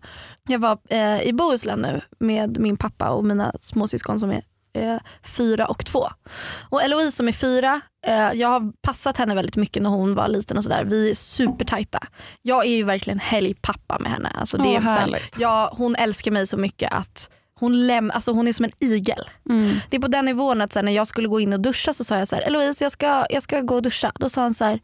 [0.49, 4.41] Jag var eh, i Bohuslän nu med min pappa och mina småsyskon som är
[4.73, 6.07] eh, fyra och två.
[6.69, 10.27] Och Eloise som är fyra, eh, jag har passat henne väldigt mycket när hon var
[10.27, 10.83] liten och sådär.
[10.85, 11.99] Vi är supertajta.
[12.41, 14.29] Jag är ju verkligen helgpappa med henne.
[14.35, 15.35] Alltså det Åh, är här, härligt.
[15.39, 19.29] ja, hon älskar mig så mycket att hon, läm- alltså hon är som en igel.
[19.49, 19.75] Mm.
[19.89, 21.93] Det är på den nivån att så här, när jag skulle gå in och duscha
[21.93, 24.11] så sa jag så här, Eloise jag ska, jag ska gå och duscha.
[24.19, 24.79] Då sa han så här,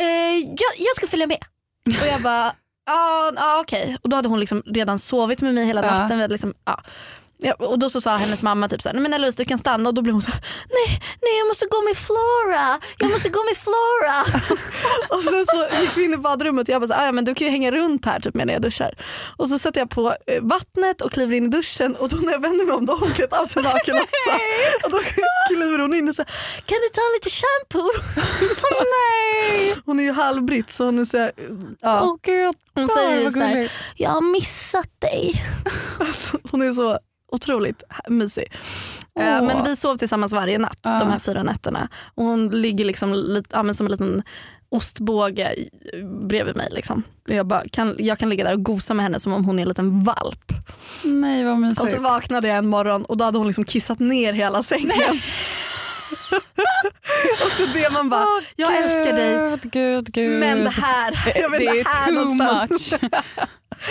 [0.00, 1.38] eh, jag, jag ska följa med.
[2.00, 2.52] Och jag bara,
[2.86, 3.96] ja ah, okej.
[4.02, 5.90] Och då hade hon liksom redan sovit med mig hela Ja.
[5.90, 6.16] natten.
[6.18, 6.80] Vi hade liksom, ja.
[7.40, 9.58] Ja, och då så sa hennes mamma typ så här, nej men Eloise du kan
[9.58, 13.10] stanna och då blev hon så här, nej, nej jag måste gå med Flora, jag
[13.10, 14.20] måste gå med Flora.
[15.18, 17.12] och sen så gick vi in i badrummet och jag bara så här, "Ah, ja,
[17.12, 18.94] men du kan ju hänga runt här typ medan jag duschar.
[19.36, 22.32] Och så sätter jag på eh, vattnet och kliver in i duschen och då när
[22.32, 24.30] jag vänder mig om då har hon klätt av sig naken också.
[24.84, 24.98] Och då
[25.48, 26.30] kliver hon in och säger,
[26.66, 27.90] kan du ta lite shampoo?
[28.54, 29.74] Så, nej.
[29.84, 31.32] Hon är ju halvbritt så hon är så här,
[31.80, 32.00] ja.
[32.02, 35.44] Åh gud, Hon säger så här, jag har missat dig.
[36.00, 36.98] Alltså, hon är så
[37.32, 38.52] otroligt mysig.
[39.20, 39.46] Eh, Åh.
[39.46, 40.98] Men vi sov tillsammans varje natt Ja.
[40.98, 41.88] de här fyra nätterna.
[42.14, 44.22] Och hon ligger liksom lite, ja, som en liten
[44.70, 45.54] ostbåge
[46.28, 46.68] bredvid mig.
[46.70, 47.02] Liksom.
[47.28, 49.62] Jag, bara, kan, jag kan ligga där och gosa med henne som om hon är
[49.62, 50.52] en liten valp.
[51.04, 51.80] Nej vad mysigt.
[51.82, 54.92] Och så vaknade jag en morgon och då hade hon liksom kissat ner hela sängen.
[57.44, 58.24] och så det man bara,
[58.56, 60.40] jag älskar dig Gud, gud, gud.
[60.40, 62.92] men det här, jag det här är too någonstans.
[62.92, 63.10] much.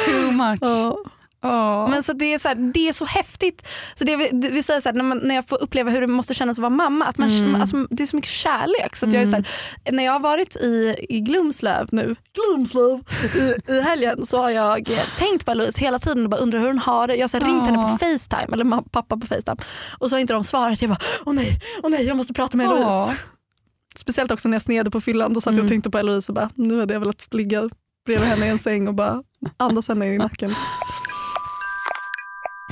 [0.06, 0.60] too much.
[0.62, 0.98] Ja.
[1.44, 1.90] Åh.
[1.90, 3.68] Men så det, är så här, det är så häftigt.
[3.96, 6.08] Så det vi, vi säger så här, när, man, när jag får uppleva hur det
[6.08, 7.56] måste kännas att vara mamma, att man, Mm.
[7.62, 8.96] alltså, det är så mycket kärlek.
[8.96, 9.48] Så att jag är så här,
[9.92, 13.00] när jag har varit i, i Glumslöv nu, Glumslöv,
[13.36, 16.68] i, i helgen så har jag tänkt på Louise hela tiden och bara undrar hur
[16.68, 17.16] hon har det.
[17.16, 17.88] Jag har här, ringt henne på.
[18.06, 19.58] Facetime, eller pappa på Facetime
[20.00, 20.82] och så har inte de svarat.
[20.82, 22.66] Jag bara, åh nej, åh nej jag måste prata med.
[22.66, 23.18] Eloise.
[23.96, 25.70] Speciellt också när jag snedde på fyllan, då satt jag och Mm.
[25.70, 27.70] tänkte på Eloise och bara, nu hade jag velat ligga
[28.06, 29.24] bredvid henne i en säng och bara
[29.58, 30.54] andas henne i nacken.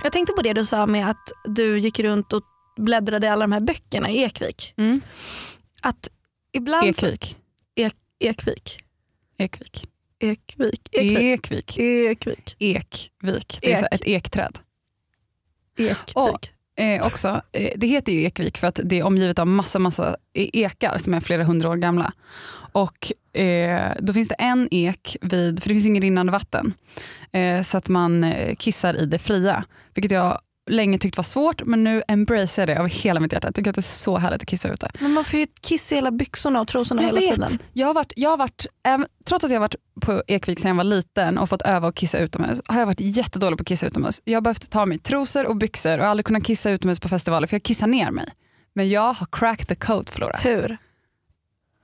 [0.05, 2.41] Jag tänkte på det du sa med att du gick runt och
[2.77, 4.73] bläddrade i alla de här böckerna i Ekvik.
[4.77, 5.01] Mm.
[5.81, 6.09] Att
[6.53, 7.37] ibland Ekvik.
[7.75, 8.79] Ek, Ekvik.
[9.37, 9.87] Ekvik.
[10.19, 10.89] Ekvik.
[10.91, 11.77] Ekvik.
[11.77, 12.55] Ekvik.
[12.59, 13.59] Ekvik.
[13.61, 13.87] Det är Ek.
[13.91, 14.59] ett ekträd.
[15.77, 16.11] Ekvik.
[16.15, 16.47] Och,
[16.83, 20.17] eh, också, eh, det heter ju Ekvik för att det är omgivet av massa, massa
[20.33, 22.13] e- ekar som är flera hundra år gamla.
[22.71, 26.73] Och eh, då finns det en ek vid, för det finns ingen rinnande vatten,
[27.31, 29.63] eh, så att man eh, kissar i det fria.
[29.93, 33.47] Vilket jag länge tyckt var svårt men nu embracear jag det av hela mitt hjärta.
[33.47, 34.91] Jag tycker att det är så härligt att kissa ute.
[34.99, 37.29] Men man får ju kissa i hela byxorna och trosorna Jag hela vet.
[37.35, 37.59] tiden.
[37.73, 40.69] Jag har varit, jag har varit, även, trots att jag har varit på Ekvik sedan
[40.69, 43.67] jag var liten och fått öva att kissa utomhus har jag varit jättedålig på att
[43.67, 44.21] kissa utomhus.
[44.23, 47.47] Jag har behövt ta mig trosor och byxor och aldrig kunnat kissa utomhus på festivaler
[47.47, 48.25] för jag kissar ner mig.
[48.75, 50.37] Men jag har cracked the code Flora.
[50.43, 50.77] Hur?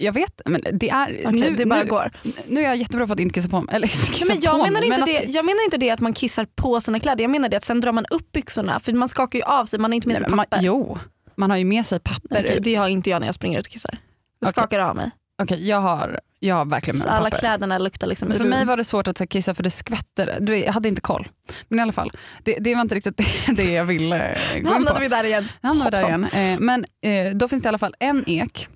[0.03, 1.21] Jag vet, men det är...
[1.25, 2.11] Okej, nu, det bara nu, går.
[2.47, 3.75] nu är jag jättebra på att inte kissa på mig.
[3.75, 5.63] Eller inte kissa Nej, men jag, på menar mig, inte men det, att- jag menar
[5.63, 7.23] inte det att man kissar på sina kläder.
[7.23, 9.79] Jag menar det att sen drar man upp byxorna för man skakar ju av sig,
[9.79, 10.63] man har inte med Nej, sig man, papper.
[10.65, 10.97] jo,
[11.35, 12.63] man har ju med sig papper Okej, ut.
[12.63, 13.91] det har inte jag när jag springer ut och kissar.
[14.39, 14.51] Jag Okej.
[14.61, 15.11] skakar av mig.
[15.43, 17.37] Okej, jag, har, jag har verkligen med Så alla papper.
[17.39, 20.37] kläderna luktar liksom för mig var det svårt att så, kissa för det skvätter.
[20.39, 21.27] Du, jag hade inte koll.
[21.67, 22.11] Men i alla fall,
[22.43, 23.25] det, det var inte riktigt det,
[23.55, 24.71] det jag ville gå Nu in på.
[24.71, 25.47] hamnade vi där igen.
[25.61, 26.25] Nu hamnar vi där igen.
[26.25, 28.67] Eh, men eh, då finns det i alla fall en ek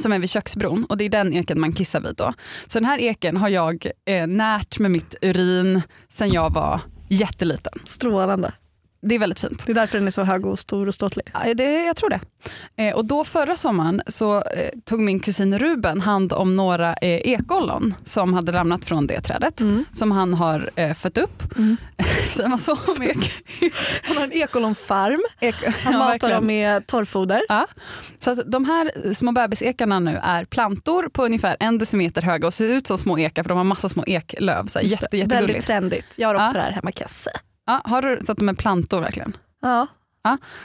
[0.00, 2.32] som är vid köksbron och det är den eken man kissar vid då.
[2.68, 7.72] Så den här eken har jag eh, närt med mitt urin sen jag var jätteliten.
[7.84, 8.52] Strålande.
[9.02, 9.66] Det är väldigt fint.
[9.66, 11.26] Det är därför den är så hög och stor och ståtlig.
[11.32, 12.20] Ja, Det, jag tror det.
[12.76, 17.08] Eh, och då förra sommaren så eh, tog min kusin Ruben hand om några eh,
[17.10, 19.60] ekollon som hade ramlat från det trädet
[19.92, 21.42] som han har eh, fött upp.
[22.30, 22.78] Säger man så?
[24.02, 25.20] Han har en ekolonfarm.
[25.40, 26.34] ek Han Ja, matar verkligen.
[26.36, 27.42] dem med torrfoder.
[27.48, 27.66] Ja.
[28.18, 32.68] Så de här små bebisekarna nu är plantor på ungefär en decimeter höga och ser
[32.68, 34.66] ut som små ekar för de har massa små eklöv.
[34.66, 35.66] Så här, jätte, Väldigt jättegulligt.
[35.66, 36.14] trendigt.
[36.18, 36.52] Jag har också Ja.
[36.52, 37.36] det här hemma kan jag säga.
[37.70, 39.36] Ja, har du så att de är plantor verkligen?
[39.62, 39.86] Ja.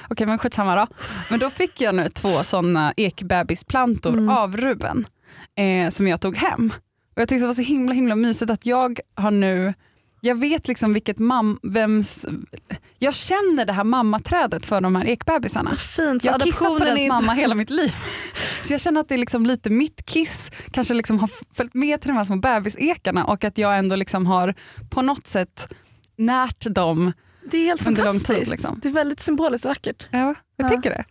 [0.09, 0.87] Okej men skitsamma då.
[1.31, 4.29] Men då fick jag nu två sådana ekbebisplantor Mm.
[4.29, 5.05] av Ruben
[5.57, 6.73] eh, som jag tog hem.
[7.15, 9.73] Och jag tyckte det var så himla himla mysigt att jag har nu
[10.21, 12.25] jag vet liksom vilket mam, vems,
[12.99, 15.75] jag känner det här mammaträdet för de här ekbebisarna.
[15.77, 16.23] Fint.
[16.23, 17.93] Jag har kissat på inte- mamma hela mitt liv.
[18.63, 22.01] Så jag känner att det är liksom lite mitt kiss, kanske liksom har följt med
[22.01, 24.53] till de här små bebisekarna och att jag ändå liksom har
[24.89, 25.73] på något sätt
[26.15, 27.13] närt dem.
[27.51, 28.79] Det är helt under lång tid, liksom.
[28.83, 30.07] Det är väldigt symboliskt vackert.
[30.11, 30.69] Ja, jag Ja.
[30.69, 31.05] tycker det.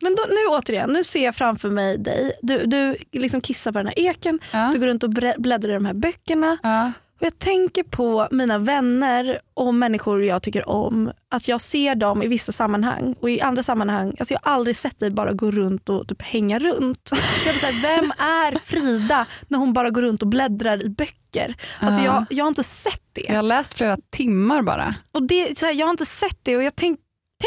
[0.00, 2.32] Men då, nu återigen, nu ser jag framför mig dig.
[2.42, 4.70] Du, du liksom kissar på den här eken, Ja.
[4.74, 6.58] du går runt och bläddrar i de här böckerna.
[6.62, 6.92] Ja.
[7.20, 11.12] Och jag tänker på mina vänner och människor jag tycker om.
[11.30, 14.14] Att jag ser dem i vissa sammanhang och i andra sammanhang.
[14.18, 17.10] Alltså jag har aldrig sett dig bara gå runt och typ hänga runt.
[17.46, 21.54] Jag så här, vem är Frida när hon bara går runt och bläddrar i böcker?
[21.80, 22.06] Alltså Ja.
[22.06, 23.24] jag, jag har inte sett det.
[23.28, 24.94] Jag har läst flera timmar bara.
[25.12, 27.00] Och det, så här, jag har inte sett det och jag tänk,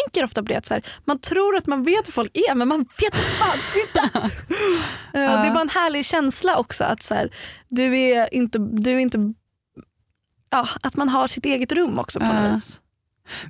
[0.05, 2.55] tänker ofta på det att så här, man tror att man vet hur folk är
[2.55, 3.57] men man vet fan
[3.87, 4.29] inte.
[5.15, 7.15] Eh, Det är bara en härlig känsla också att så
[7.69, 9.17] du är inte, du är inte
[10.53, 12.41] ja, att man har sitt eget rum också på Ja.
[12.41, 12.79] något vis.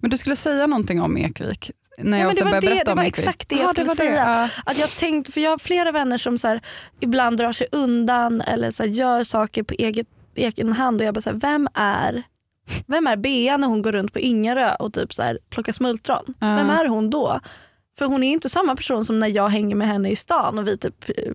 [0.02, 1.72] Men du skulle säga någonting om Ekvik?
[1.98, 3.20] När Ja, jag men det sen var började det- berätta det om var Ekvik.
[3.26, 4.26] exakt det jag Ja, skulle var säga.
[4.28, 4.50] Ja.
[4.72, 6.62] Att jag, tänkt, för jag har flera vänner som så här,
[7.00, 11.14] ibland drar sig undan eller så här, gör saker på eget, egen hand och jag
[11.14, 12.24] bara så här, vem är
[12.88, 16.24] vem är Bea när hon går runt på Ingarö och typ så här, plockar smultron?
[16.40, 16.56] Ja.
[16.56, 17.40] Vem är hon då?
[17.98, 20.68] För hon är inte samma person som när jag hänger med henne i stan och
[20.68, 21.34] vi typ eh,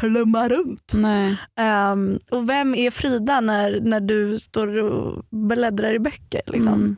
[0.00, 0.92] flummar runt.
[0.96, 1.36] Nej.
[1.56, 6.40] Ehm, och vem är Frida när, när du står och bläddrar i böcker?
[6.46, 6.74] Liksom?
[6.74, 6.96] Mm.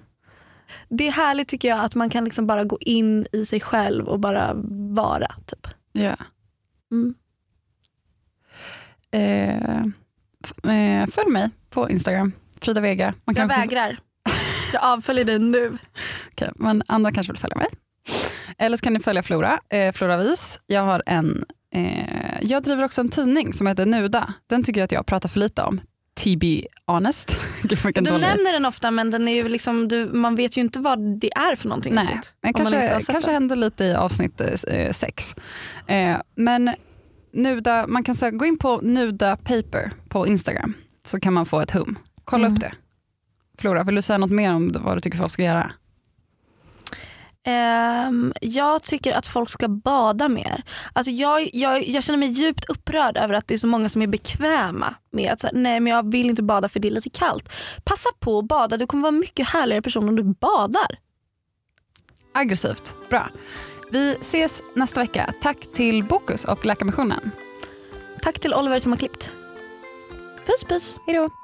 [0.89, 4.09] Det är härligt tycker jag att man kan liksom bara gå in i sig själv
[4.09, 4.53] och bara
[4.95, 5.27] vara.
[5.47, 5.67] Typ.
[5.93, 6.17] Ja.
[6.93, 7.15] Mm.
[9.11, 9.81] Eh,
[11.01, 13.15] eh, följ mig på Instagram, Frida Vega.
[13.25, 13.99] Man Jag också- vägrar.
[14.73, 15.79] Jag avföljer dig nu.
[16.33, 17.67] Okej, men andra kanske vill följa mig.
[18.59, 20.61] Eller så kan ni följa Flora, eh, Flora Vis.
[20.67, 21.45] Jag har en
[21.77, 24.35] Eh, jag driver också en tidning som heter Nuda.
[24.47, 25.81] Den tycker jag att jag pratar för lite om.
[26.25, 27.37] To be honest.
[27.63, 30.61] Gud, Du dålig- nämner den ofta men den är ju liksom, du, man vet ju
[30.61, 32.33] inte vad det är för någonting Nej, riktigt.
[32.43, 35.35] men kanske, kanske händer lite i avsnitt eh, sex.
[35.87, 36.71] Eh, men
[37.33, 40.75] Nuda, man kan så gå in på Nuda Paper på Instagram
[41.07, 41.99] så kan man få ett hum.
[42.25, 42.55] Kolla Mm.
[42.55, 42.73] upp det.
[43.59, 45.71] Flora, vill du säga något mer om vad du tycker folk ska göra?
[47.47, 50.63] Ehm, jag tycker att folk ska bada mer.
[50.93, 54.03] Alltså jag, jag, jag känner mig djupt upprörd över att det är så många som
[54.03, 57.11] är bekväma med att säga, nej men jag vill inte bada för det är lite
[57.11, 57.49] kallt.
[57.85, 60.99] Passa på att bada, du kommer vara en mycket härligare person om du badar.
[62.35, 63.29] Aggressivt, bra.
[63.91, 65.35] Vi ses nästa vecka.
[65.43, 67.31] Tack till Bokus och Läkarmissionen.
[68.23, 69.33] Tack till Oliver som har klippt.
[70.47, 70.97] Puss puss.
[71.07, 71.44] Hej